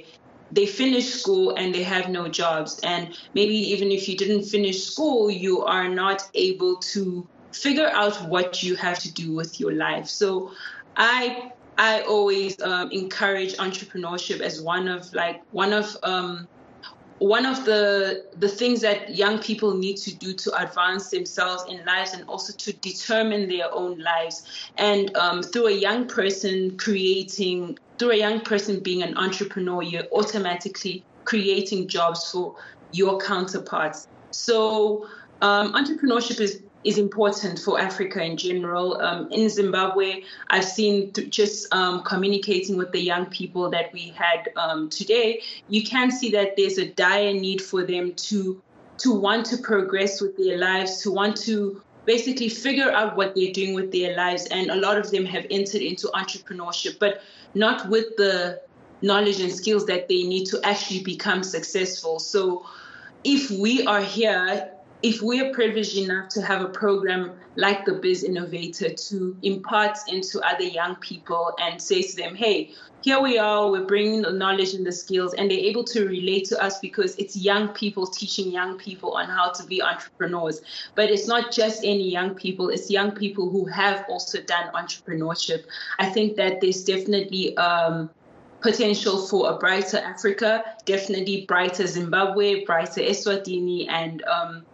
they 0.52 0.66
finish 0.66 1.06
school 1.06 1.56
and 1.56 1.74
they 1.74 1.82
have 1.82 2.08
no 2.08 2.28
jobs. 2.28 2.80
And 2.82 3.16
maybe 3.34 3.54
even 3.54 3.90
if 3.90 4.08
you 4.08 4.16
didn't 4.16 4.44
finish 4.44 4.84
school, 4.84 5.30
you 5.30 5.62
are 5.62 5.88
not 5.88 6.28
able 6.34 6.76
to 6.76 7.26
figure 7.52 7.88
out 7.88 8.28
what 8.28 8.62
you 8.62 8.76
have 8.76 8.98
to 9.00 9.12
do 9.12 9.34
with 9.34 9.58
your 9.58 9.72
life. 9.72 10.08
So 10.08 10.52
I 10.96 11.52
I 11.78 12.02
always 12.02 12.60
um, 12.62 12.90
encourage 12.90 13.54
entrepreneurship 13.56 14.40
as 14.40 14.62
one 14.62 14.88
of 14.88 15.12
like 15.12 15.42
one 15.50 15.72
of 15.72 15.96
um, 16.02 16.48
one 17.18 17.46
of 17.46 17.64
the 17.64 18.24
the 18.36 18.48
things 18.48 18.80
that 18.82 19.14
young 19.14 19.38
people 19.38 19.74
need 19.74 19.96
to 19.96 20.14
do 20.14 20.32
to 20.34 20.54
advance 20.62 21.10
themselves 21.10 21.64
in 21.68 21.84
lives 21.84 22.12
and 22.12 22.24
also 22.28 22.52
to 22.52 22.72
determine 22.74 23.48
their 23.48 23.72
own 23.72 23.98
lives 23.98 24.70
and 24.76 25.14
um, 25.16 25.42
through 25.42 25.68
a 25.68 25.72
young 25.72 26.06
person 26.06 26.76
creating 26.76 27.78
through 27.98 28.12
a 28.12 28.16
young 28.16 28.40
person 28.40 28.80
being 28.80 29.02
an 29.02 29.16
entrepreneur 29.16 29.82
you're 29.82 30.06
automatically 30.12 31.04
creating 31.24 31.88
jobs 31.88 32.30
for 32.30 32.54
your 32.92 33.18
counterparts 33.18 34.06
so 34.30 35.08
um, 35.42 35.72
entrepreneurship 35.74 36.40
is 36.40 36.62
is 36.86 36.98
important 36.98 37.58
for 37.58 37.80
Africa 37.80 38.22
in 38.22 38.36
general. 38.36 39.00
Um, 39.00 39.28
in 39.32 39.48
Zimbabwe, 39.48 40.22
I've 40.50 40.64
seen 40.64 41.10
th- 41.12 41.28
just 41.30 41.74
um, 41.74 42.04
communicating 42.04 42.76
with 42.76 42.92
the 42.92 43.00
young 43.00 43.26
people 43.26 43.68
that 43.70 43.92
we 43.92 44.10
had 44.10 44.50
um, 44.54 44.88
today, 44.88 45.42
you 45.68 45.82
can 45.82 46.12
see 46.12 46.30
that 46.30 46.56
there's 46.56 46.78
a 46.78 46.86
dire 46.86 47.32
need 47.32 47.60
for 47.60 47.84
them 47.84 48.14
to 48.14 48.62
to 48.98 49.12
want 49.12 49.44
to 49.46 49.58
progress 49.58 50.20
with 50.22 50.36
their 50.38 50.56
lives, 50.56 51.02
to 51.02 51.10
want 51.10 51.36
to 51.36 51.82
basically 52.06 52.48
figure 52.48 52.90
out 52.90 53.16
what 53.16 53.34
they're 53.34 53.52
doing 53.52 53.74
with 53.74 53.92
their 53.92 54.16
lives. 54.16 54.46
And 54.46 54.70
a 54.70 54.76
lot 54.76 54.96
of 54.96 55.10
them 55.10 55.26
have 55.26 55.44
entered 55.50 55.82
into 55.82 56.06
entrepreneurship, 56.08 56.98
but 56.98 57.22
not 57.54 57.88
with 57.88 58.16
the 58.16 58.62
knowledge 59.02 59.40
and 59.40 59.52
skills 59.52 59.84
that 59.86 60.08
they 60.08 60.22
need 60.22 60.46
to 60.46 60.60
actually 60.64 61.02
become 61.02 61.42
successful. 61.42 62.18
So 62.18 62.64
if 63.24 63.50
we 63.50 63.84
are 63.86 64.00
here 64.00 64.70
if 65.02 65.20
we 65.20 65.40
are 65.40 65.52
privileged 65.52 65.96
enough 65.96 66.28
to 66.30 66.42
have 66.42 66.62
a 66.62 66.68
program 66.68 67.32
like 67.56 67.84
the 67.84 67.94
Biz 67.94 68.24
Innovator 68.24 68.90
to 68.90 69.36
impart 69.42 69.98
into 70.08 70.40
other 70.40 70.64
young 70.64 70.96
people 70.96 71.52
and 71.58 71.80
say 71.80 72.02
to 72.02 72.16
them, 72.16 72.34
hey, 72.34 72.72
here 73.02 73.20
we 73.20 73.38
are, 73.38 73.70
we're 73.70 73.84
bringing 73.84 74.22
the 74.22 74.32
knowledge 74.32 74.74
and 74.74 74.84
the 74.84 74.90
skills, 74.90 75.34
and 75.34 75.50
they're 75.50 75.58
able 75.58 75.84
to 75.84 76.08
relate 76.08 76.46
to 76.46 76.60
us 76.62 76.80
because 76.80 77.14
it's 77.16 77.36
young 77.36 77.68
people 77.68 78.06
teaching 78.06 78.50
young 78.50 78.78
people 78.78 79.12
on 79.12 79.26
how 79.26 79.52
to 79.52 79.64
be 79.64 79.80
entrepreneurs. 79.80 80.60
But 80.94 81.10
it's 81.10 81.28
not 81.28 81.52
just 81.52 81.84
any 81.84 82.10
young 82.10 82.34
people, 82.34 82.70
it's 82.70 82.90
young 82.90 83.12
people 83.12 83.48
who 83.48 83.66
have 83.66 84.04
also 84.08 84.40
done 84.40 84.72
entrepreneurship. 84.72 85.66
I 85.98 86.06
think 86.06 86.36
that 86.36 86.60
there's 86.60 86.84
definitely 86.84 87.56
um, 87.58 88.10
potential 88.60 89.26
for 89.26 89.52
a 89.52 89.58
brighter 89.58 89.98
Africa, 89.98 90.64
definitely 90.84 91.44
brighter 91.46 91.86
Zimbabwe, 91.86 92.64
brighter 92.64 93.02
Eswatini, 93.02 93.88
and 93.88 94.24
um, 94.24 94.66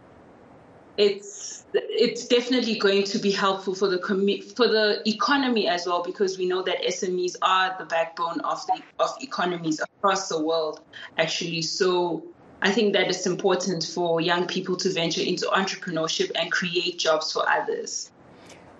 it's 0.97 1.65
it's 1.73 2.27
definitely 2.27 2.77
going 2.77 3.03
to 3.03 3.17
be 3.17 3.31
helpful 3.31 3.73
for 3.73 3.87
the 3.87 3.97
commu- 3.97 4.43
for 4.55 4.67
the 4.67 5.01
economy 5.07 5.67
as 5.67 5.87
well 5.87 6.03
because 6.03 6.37
we 6.37 6.45
know 6.45 6.61
that 6.61 6.81
SMEs 6.83 7.35
are 7.41 7.75
the 7.79 7.85
backbone 7.85 8.39
of 8.41 8.65
the 8.67 8.81
of 8.99 9.09
economies 9.21 9.79
across 9.79 10.29
the 10.29 10.39
world 10.39 10.81
actually 11.17 11.61
so 11.61 12.23
I 12.61 12.71
think 12.71 12.93
that 12.93 13.09
it's 13.09 13.25
important 13.25 13.83
for 13.83 14.21
young 14.21 14.45
people 14.47 14.77
to 14.77 14.89
venture 14.89 15.21
into 15.21 15.45
entrepreneurship 15.47 16.31
and 16.39 16.49
create 16.49 16.97
jobs 16.97 17.33
for 17.33 17.43
others. 17.49 18.09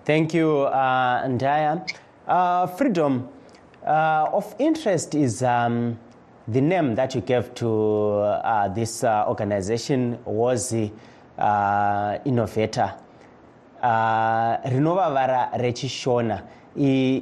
Thank 0.06 0.32
you, 0.32 0.62
uh, 0.62 1.26
Ndaya. 1.26 1.86
Uh, 2.26 2.66
freedom 2.66 3.28
uh, 3.86 4.30
of 4.32 4.54
interest 4.58 5.14
is 5.14 5.42
um, 5.42 5.98
the 6.48 6.62
name 6.62 6.94
that 6.94 7.14
you 7.14 7.20
gave 7.20 7.54
to 7.56 7.68
uh, 7.70 8.68
this 8.68 9.04
uh, 9.04 9.26
organization 9.28 10.18
was 10.24 10.70
the 10.70 10.90
uh, 11.38 12.26
innovator. 12.26 12.94
Uh, 13.82 14.70
rinovavara 14.70 15.50
rechishona. 15.56 16.42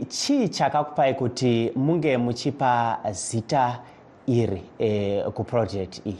Chii 0.08 0.48
chakakupai 0.48 1.14
kuti 1.14 1.72
munge 1.76 2.16
muchipa 2.16 2.98
zita 3.12 3.80
iri 4.26 4.62
eh, 4.78 5.24
kuproject 5.34 6.06
iyi? 6.06 6.16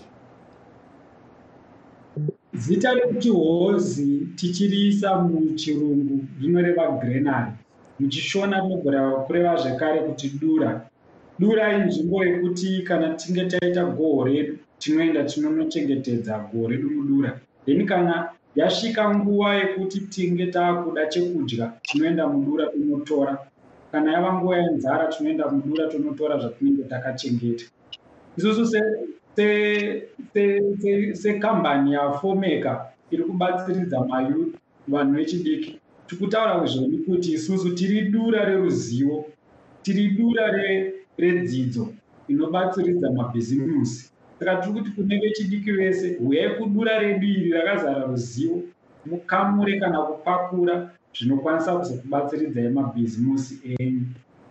Zita 2.53 2.95
rekuti 2.95 3.29
hozi 3.31 4.29
tichiriisa 4.37 5.17
muchirungu 5.19 6.25
rinoreva 6.41 6.91
grenary 6.91 7.53
muchishona 8.01 8.61
rinogona 8.61 9.11
kureva 9.11 9.57
zvekare 9.57 10.01
kuti 10.01 10.29
dura. 10.41 10.89
Dura 11.39 11.77
inzvimbo 11.77 12.25
yekuti 12.25 12.83
kana 12.83 13.15
tinge 13.15 13.45
taita 13.45 13.85
goho 13.85 14.25
redu 14.25 14.59
tinoenda 14.79 15.25
tinonochengetedza 15.25 16.39
goho 16.53 16.69
redu 16.69 16.91
mudura 16.91 17.41
then 17.67 17.87
kana 17.87 18.29
yasvika 18.55 19.15
nguva 19.15 19.55
yekuti 19.55 20.01
tinge 20.01 20.47
taakuda 20.47 21.07
chekudya 21.07 21.73
tinoenda 21.83 22.27
mudura 22.29 22.67
tonotora 22.67 23.39
kana 23.93 24.13
yava 24.13 24.33
nguva 24.33 24.57
yenzara 24.59 25.07
tinoenda 25.09 25.49
mudura 25.51 25.89
tonotora 25.89 26.39
zvatinenge 26.39 26.85
takachengeta. 26.85 27.65
Isusu 28.37 28.67
sekambani 31.15 31.93
yafomeka 31.93 32.93
iri 33.11 33.25
kubatsiridza 33.25 34.01
mayuth 34.05 34.55
vanhu 34.89 35.15
vechidiki. 35.15 35.79
Tikutaura 36.07 36.61
kuzvoni 36.61 36.99
kuti 36.99 37.33
isusu 37.33 37.75
tiri 37.75 38.11
dura 38.11 38.45
reruzivo 38.45 39.25
tiri 39.83 40.09
dura 40.11 40.51
re- 40.51 40.93
redzidzo 41.19 41.89
inobatsiridza 42.29 43.11
mabhizimusi 43.13 44.12
saka 44.45 44.61
tiri 44.61 44.73
kuti 44.73 44.91
kune 44.91 45.21
vechidiki 45.21 45.73
vese 45.73 46.17
huyai 46.19 46.55
kudura 46.59 46.99
redu 46.99 47.27
iri 47.27 47.53
rakazara 47.53 48.07
ruzivo 48.07 48.63
mukamure 49.07 49.81
kana 49.81 50.03
kupakura 50.03 50.91
zvinokwanisa 51.15 51.77
kuzokubatsiridzai 51.77 52.69
mabhizimusi 52.69 53.77
enyu. 53.79 54.03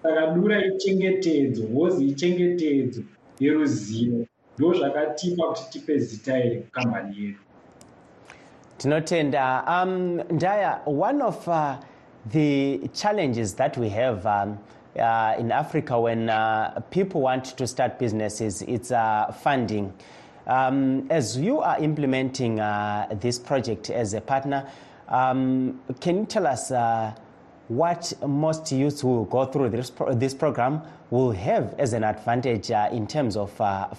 Saka 0.04 0.27
dura 0.27 0.65
ichengetedzo 0.65 1.67
hozi 1.67 2.08
ichengetedzo 2.08 3.01
yeruzivo 3.39 4.25
ndo 4.58 4.73
zvakatipa 4.73 5.47
kuti 5.47 5.69
tipe 5.69 5.97
zita 5.97 6.39
iri 6.39 6.60
kukambani 6.60 7.15
yedu. 7.21 7.39
Tinotenda 8.77 9.63
um, 9.67 10.21
ndaya 10.30 10.82
one 10.86 11.21
of 11.21 11.47
uh, 11.47 11.75
the 12.32 12.80
challenges 12.93 13.56
that 13.56 13.77
we 13.77 13.89
have 13.89 14.25
um, 14.25 14.58
uh, 14.99 15.36
in 15.38 15.51
africa 15.51 15.99
when 15.99 16.30
uh, 16.30 16.80
people 16.91 17.21
want 17.21 17.45
to 17.58 17.65
start 17.67 17.97
businesses 17.97 18.62
it's 18.63 18.91
uh, 18.91 19.32
funding 19.41 19.93
um, 20.47 21.08
as 21.10 21.38
you 21.38 21.60
are 21.60 21.80
implementing 21.80 22.60
uh, 22.60 23.08
this 23.19 23.39
project 23.39 23.89
as 23.89 24.13
a 24.13 24.21
partner 24.21 24.67
um, 25.08 25.80
can 25.99 26.17
you 26.19 26.25
tell 26.25 26.47
us 26.47 26.71
uh, 26.71 27.13
what 27.67 28.12
most 28.27 28.71
youths 28.71 29.01
who 29.01 29.27
go 29.30 29.45
through 29.45 29.69
this, 29.69 29.89
pro- 29.89 30.13
this 30.13 30.34
program 30.34 30.82
will 31.10 31.32
have 31.32 31.73
as 31.77 31.93
an 31.93 32.04
advantage 32.04 32.71
uh, 32.71 32.89
in 32.91 33.08
terms 33.08 33.38
of 33.38 33.51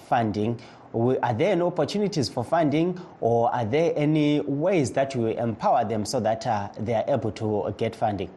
funding? 0.07 0.59
Are 0.93 1.33
there 1.33 1.51
any 1.53 1.61
opportunities 1.61 2.29
for 2.29 2.43
funding, 2.43 2.99
or 3.19 3.53
are 3.53 3.65
there 3.65 3.93
any 3.95 4.41
ways 4.41 4.91
that 4.91 5.15
you 5.15 5.27
empower 5.27 5.85
them 5.85 6.05
so 6.05 6.19
that 6.19 6.75
they 6.79 6.93
are 6.93 7.05
able 7.07 7.31
to 7.31 7.73
get 7.77 7.95
funding? 7.95 8.29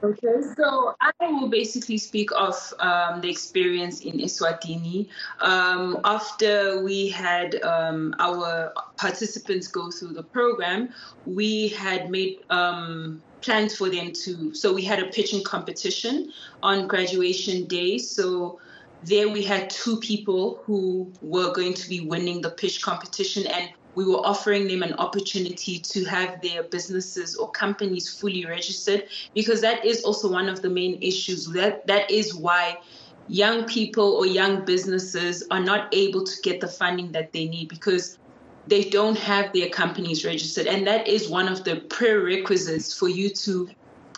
Okay, 0.00 0.42
so 0.56 0.94
I 1.00 1.12
will 1.26 1.48
basically 1.48 1.98
speak 1.98 2.30
of 2.32 2.54
um, 2.78 3.20
the 3.20 3.28
experience 3.28 4.02
in 4.02 4.18
Eswatini. 4.18 5.08
Um, 5.40 5.98
after 6.04 6.84
we 6.84 7.08
had 7.08 7.60
um, 7.62 8.14
our 8.20 8.72
participants 8.96 9.66
go 9.66 9.90
through 9.90 10.12
the 10.12 10.22
program, 10.22 10.90
we 11.26 11.68
had 11.68 12.10
made 12.10 12.44
um, 12.48 13.20
plans 13.40 13.76
for 13.76 13.88
them 13.88 14.12
to. 14.12 14.54
So 14.54 14.72
we 14.72 14.82
had 14.82 15.00
a 15.00 15.06
pitching 15.06 15.42
competition 15.42 16.32
on 16.62 16.86
graduation 16.86 17.64
day. 17.64 17.98
So 17.98 18.60
there 19.04 19.28
we 19.28 19.42
had 19.42 19.70
two 19.70 19.96
people 19.98 20.62
who 20.64 21.12
were 21.22 21.52
going 21.52 21.74
to 21.74 21.88
be 21.88 22.00
winning 22.00 22.40
the 22.40 22.50
pitch 22.50 22.82
competition 22.82 23.46
and 23.46 23.70
we 23.94 24.04
were 24.04 24.24
offering 24.24 24.68
them 24.68 24.82
an 24.82 24.94
opportunity 24.94 25.78
to 25.78 26.04
have 26.04 26.40
their 26.42 26.62
businesses 26.62 27.36
or 27.36 27.50
companies 27.50 28.08
fully 28.08 28.44
registered 28.44 29.04
because 29.34 29.60
that 29.60 29.84
is 29.84 30.04
also 30.04 30.30
one 30.30 30.48
of 30.48 30.62
the 30.62 30.70
main 30.70 31.00
issues 31.02 31.46
that 31.46 31.86
that 31.86 32.10
is 32.10 32.34
why 32.34 32.78
young 33.28 33.64
people 33.64 34.12
or 34.12 34.26
young 34.26 34.64
businesses 34.64 35.44
are 35.50 35.60
not 35.60 35.88
able 35.92 36.24
to 36.24 36.32
get 36.42 36.60
the 36.60 36.68
funding 36.68 37.12
that 37.12 37.32
they 37.32 37.46
need 37.46 37.68
because 37.68 38.18
they 38.66 38.84
don't 38.84 39.18
have 39.18 39.52
their 39.52 39.68
companies 39.68 40.24
registered 40.24 40.66
and 40.66 40.86
that 40.86 41.08
is 41.08 41.28
one 41.28 41.48
of 41.48 41.64
the 41.64 41.76
prerequisites 41.88 42.96
for 42.96 43.08
you 43.08 43.28
to 43.30 43.68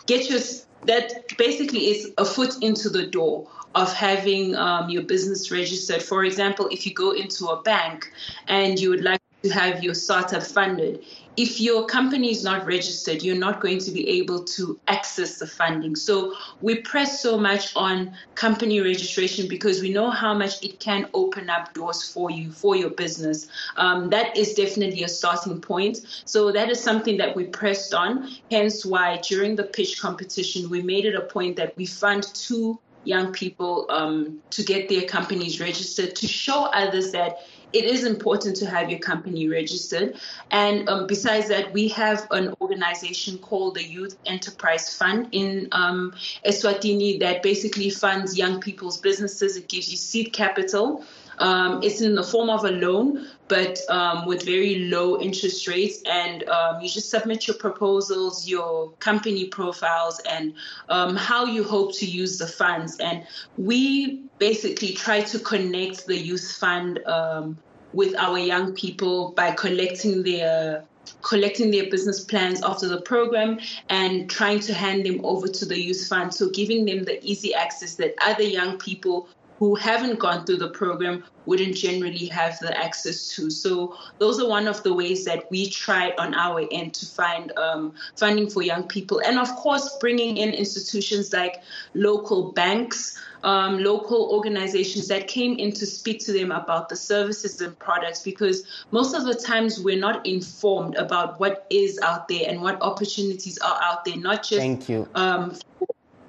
get 0.05 0.29
your 0.29 0.39
that 0.85 1.37
basically 1.37 1.87
is 1.87 2.11
a 2.17 2.25
foot 2.25 2.55
into 2.61 2.89
the 2.89 3.05
door 3.05 3.47
of 3.75 3.93
having 3.93 4.55
um, 4.55 4.89
your 4.89 5.03
business 5.03 5.51
registered. 5.51 6.01
For 6.01 6.25
example, 6.25 6.67
if 6.71 6.85
you 6.85 6.93
go 6.93 7.11
into 7.11 7.47
a 7.47 7.61
bank 7.61 8.11
and 8.47 8.79
you 8.79 8.89
would 8.89 9.03
like 9.03 9.20
to 9.43 9.49
have 9.49 9.83
your 9.83 9.93
startup 9.93 10.43
funded, 10.43 11.03
if 11.37 11.61
your 11.61 11.85
company 11.85 12.29
is 12.29 12.43
not 12.43 12.65
registered, 12.65 13.23
you're 13.23 13.37
not 13.37 13.61
going 13.61 13.79
to 13.79 13.91
be 13.91 14.07
able 14.09 14.43
to 14.43 14.79
access 14.87 15.39
the 15.39 15.47
funding. 15.47 15.95
So 15.95 16.33
we 16.61 16.81
press 16.81 17.21
so 17.21 17.37
much 17.37 17.75
on 17.75 18.13
company 18.35 18.81
registration 18.81 19.47
because 19.47 19.81
we 19.81 19.93
know 19.93 20.09
how 20.09 20.33
much 20.33 20.61
it 20.63 20.79
can 20.79 21.07
open 21.13 21.49
up 21.49 21.73
doors 21.73 22.03
for 22.03 22.29
you, 22.29 22.51
for 22.51 22.75
your 22.75 22.89
business. 22.89 23.47
Um, 23.77 24.09
that 24.09 24.35
is 24.37 24.53
definitely 24.53 25.03
a 25.03 25.07
starting 25.07 25.61
point. 25.61 25.99
So 26.25 26.51
that 26.51 26.69
is 26.69 26.83
something 26.83 27.17
that 27.17 27.35
we 27.35 27.45
pressed 27.45 27.93
on. 27.93 28.29
Hence 28.51 28.85
why 28.85 29.21
during 29.27 29.55
the 29.55 29.63
pitch 29.63 30.01
competition, 30.01 30.69
we 30.69 30.81
made 30.81 31.05
it 31.05 31.15
a 31.15 31.21
point 31.21 31.55
that 31.55 31.75
we 31.77 31.85
fund 31.85 32.23
two 32.33 32.77
young 33.03 33.31
people 33.31 33.87
um, 33.89 34.39
to 34.51 34.63
get 34.63 34.87
their 34.87 35.03
companies 35.03 35.59
registered 35.59 36.15
to 36.15 36.27
show 36.27 36.65
others 36.65 37.11
that 37.11 37.39
it 37.73 37.85
is 37.85 38.03
important 38.03 38.55
to 38.57 38.65
have 38.65 38.89
your 38.89 38.99
company 38.99 39.47
registered. 39.47 40.15
And 40.51 40.87
um, 40.89 41.07
besides 41.07 41.47
that, 41.49 41.71
we 41.71 41.87
have 41.89 42.27
an 42.31 42.53
organization 42.61 43.37
called 43.37 43.75
the 43.75 43.83
Youth 43.83 44.17
Enterprise 44.25 44.95
Fund 44.95 45.29
in 45.31 45.67
um, 45.71 46.13
Eswatini 46.45 47.19
that 47.19 47.43
basically 47.43 47.89
funds 47.89 48.37
young 48.37 48.59
people's 48.59 48.97
businesses. 48.97 49.57
It 49.57 49.69
gives 49.69 49.89
you 49.89 49.97
seed 49.97 50.33
capital. 50.33 51.03
Um, 51.41 51.81
it's 51.81 52.01
in 52.01 52.13
the 52.13 52.23
form 52.23 52.51
of 52.51 52.63
a 52.65 52.71
loan, 52.71 53.27
but 53.47 53.79
um, 53.89 54.25
with 54.27 54.45
very 54.45 54.85
low 54.85 55.19
interest 55.19 55.67
rates. 55.67 56.01
And 56.05 56.47
um, 56.47 56.81
you 56.81 56.87
just 56.87 57.09
submit 57.09 57.47
your 57.47 57.57
proposals, 57.57 58.47
your 58.47 58.91
company 58.99 59.45
profiles, 59.45 60.21
and 60.29 60.53
um, 60.89 61.15
how 61.15 61.45
you 61.45 61.63
hope 61.63 61.95
to 61.95 62.05
use 62.05 62.37
the 62.37 62.47
funds. 62.47 62.97
And 62.99 63.25
we 63.57 64.21
basically 64.37 64.93
try 64.93 65.21
to 65.21 65.39
connect 65.39 66.05
the 66.05 66.17
youth 66.17 66.57
fund 66.59 66.99
um, 67.05 67.57
with 67.91 68.15
our 68.15 68.37
young 68.37 68.73
people 68.73 69.31
by 69.31 69.51
collecting 69.51 70.23
their 70.23 70.83
collecting 71.23 71.71
their 71.71 71.89
business 71.89 72.23
plans 72.23 72.61
after 72.63 72.87
the 72.87 73.01
program 73.01 73.59
and 73.89 74.29
trying 74.29 74.59
to 74.59 74.73
hand 74.73 75.05
them 75.05 75.19
over 75.23 75.47
to 75.47 75.65
the 75.65 75.79
youth 75.79 76.07
fund 76.07 76.33
so 76.33 76.49
giving 76.49 76.85
them 76.85 77.03
the 77.03 77.23
easy 77.23 77.53
access 77.53 77.95
that 77.95 78.13
other 78.21 78.43
young 78.43 78.77
people 78.77 79.27
who 79.61 79.75
haven't 79.75 80.17
gone 80.17 80.43
through 80.43 80.57
the 80.57 80.71
program 80.71 81.23
wouldn't 81.45 81.75
generally 81.75 82.25
have 82.25 82.57
the 82.61 82.75
access 82.75 83.27
to. 83.27 83.51
So 83.51 83.95
those 84.17 84.39
are 84.39 84.49
one 84.49 84.67
of 84.67 84.81
the 84.81 84.91
ways 84.91 85.23
that 85.25 85.51
we 85.51 85.69
try 85.69 86.13
on 86.17 86.33
our 86.33 86.67
end 86.71 86.95
to 86.95 87.05
find 87.05 87.55
um, 87.59 87.93
funding 88.17 88.49
for 88.49 88.63
young 88.63 88.87
people, 88.87 89.21
and 89.23 89.37
of 89.37 89.55
course 89.57 89.97
bringing 89.99 90.37
in 90.37 90.49
institutions 90.49 91.31
like 91.31 91.61
local 91.93 92.51
banks. 92.53 93.19
Um, 93.43 93.79
local 93.79 94.29
organizations 94.33 95.07
that 95.07 95.27
came 95.27 95.57
in 95.57 95.71
to 95.71 95.87
speak 95.87 96.19
to 96.25 96.31
them 96.31 96.51
about 96.51 96.89
the 96.89 96.95
services 96.95 97.59
and 97.59 97.77
products 97.79 98.21
because 98.21 98.63
most 98.91 99.15
of 99.15 99.23
the 99.25 99.33
times 99.33 99.79
we're 99.79 99.97
not 99.97 100.23
informed 100.27 100.93
about 100.93 101.39
what 101.39 101.65
is 101.71 101.99
out 102.03 102.27
there 102.27 102.47
and 102.47 102.61
what 102.61 102.79
opportunities 102.83 103.57
are 103.57 103.79
out 103.81 104.05
there, 104.05 104.17
not 104.17 104.43
just 104.43 104.61
Thank 104.61 104.87
you. 104.89 105.07
um, 105.15 105.57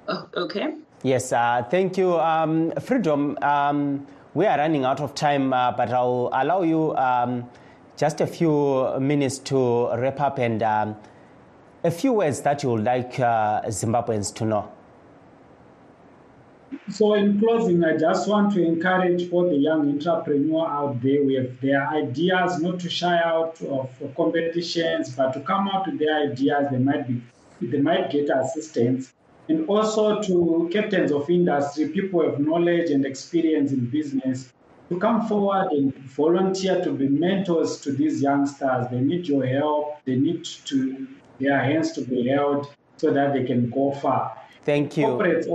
oh, 0.07 0.27
okay. 0.35 0.73
Yes, 1.03 1.33
uh, 1.33 1.65
thank 1.69 1.97
you. 1.97 2.17
Um, 2.17 2.71
Freedom, 2.79 3.37
um, 3.41 4.07
we 4.33 4.45
are 4.45 4.57
running 4.57 4.85
out 4.85 5.01
of 5.01 5.13
time, 5.13 5.51
uh, 5.51 5.73
but 5.73 5.91
I'll 5.91 6.29
allow 6.31 6.61
you 6.61 6.95
um, 6.95 7.49
just 7.97 8.21
a 8.21 8.25
few 8.25 8.97
minutes 9.01 9.37
to 9.39 9.93
wrap 9.97 10.21
up 10.21 10.39
and 10.39 10.63
um, 10.63 10.95
a 11.83 11.91
few 11.91 12.13
words 12.13 12.39
that 12.43 12.63
you 12.63 12.69
would 12.69 12.85
like 12.85 13.19
uh, 13.19 13.63
Zimbabweans 13.63 14.33
to 14.35 14.45
know. 14.45 14.71
So, 16.89 17.15
in 17.15 17.37
closing, 17.37 17.83
I 17.83 17.97
just 17.97 18.29
want 18.29 18.53
to 18.53 18.65
encourage 18.65 19.29
all 19.31 19.49
the 19.49 19.57
young 19.57 19.89
entrepreneur 19.89 20.65
out 20.65 21.01
there 21.01 21.21
with 21.23 21.59
their 21.59 21.85
ideas, 21.89 22.61
not 22.61 22.79
to 22.79 22.89
shy 22.89 23.21
out 23.21 23.61
of 23.61 23.89
competitions, 24.15 25.13
but 25.15 25.33
to 25.33 25.41
come 25.41 25.67
out 25.67 25.85
with 25.85 25.99
their 25.99 26.31
ideas. 26.31 26.67
They 26.71 26.77
might 26.77 27.07
be, 27.07 27.21
they 27.61 27.79
might 27.79 28.09
get 28.09 28.29
assistance, 28.29 29.13
and 29.49 29.67
also 29.67 30.21
to 30.21 30.69
captains 30.71 31.11
of 31.11 31.29
industry, 31.29 31.89
people 31.89 32.25
with 32.25 32.39
knowledge 32.39 32.89
and 32.91 33.05
experience 33.05 33.71
in 33.71 33.85
business, 33.85 34.53
to 34.89 34.99
come 34.99 35.27
forward 35.27 35.71
and 35.71 35.93
volunteer 35.95 36.83
to 36.83 36.91
be 36.91 37.07
mentors 37.07 37.79
to 37.81 37.91
these 37.91 38.21
youngsters. 38.21 38.87
They 38.91 38.99
need 38.99 39.27
your 39.27 39.45
help. 39.45 40.03
They 40.05 40.15
need 40.15 40.45
to 40.45 41.07
their 41.39 41.63
hands 41.63 41.91
to 41.93 42.01
be 42.01 42.27
held 42.27 42.67
so 42.97 43.11
that 43.11 43.33
they 43.33 43.43
can 43.43 43.69
go 43.69 43.91
far. 43.91 44.37
Thank 44.63 44.97
you. 44.97 45.05
Corporates 45.05 45.47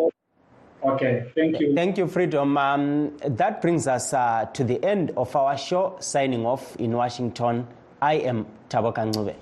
Okay, 0.83 1.25
thank 1.35 1.59
you. 1.59 1.75
Thank 1.75 1.99
you, 1.99 2.07
Freedom. 2.07 2.57
Um, 2.57 3.17
that 3.27 3.61
brings 3.61 3.89
us 3.89 4.13
uh, 4.15 4.47
to 4.53 4.63
the 4.63 4.83
end 4.85 5.11
of 5.17 5.35
our 5.35 5.59
show. 5.59 5.97
Signing 5.99 6.47
off 6.47 6.77
in 6.77 6.93
Washington, 6.93 7.67
I 8.01 8.15
am 8.15 8.47
Taboka 8.71 9.05
Ngube. 9.13 9.35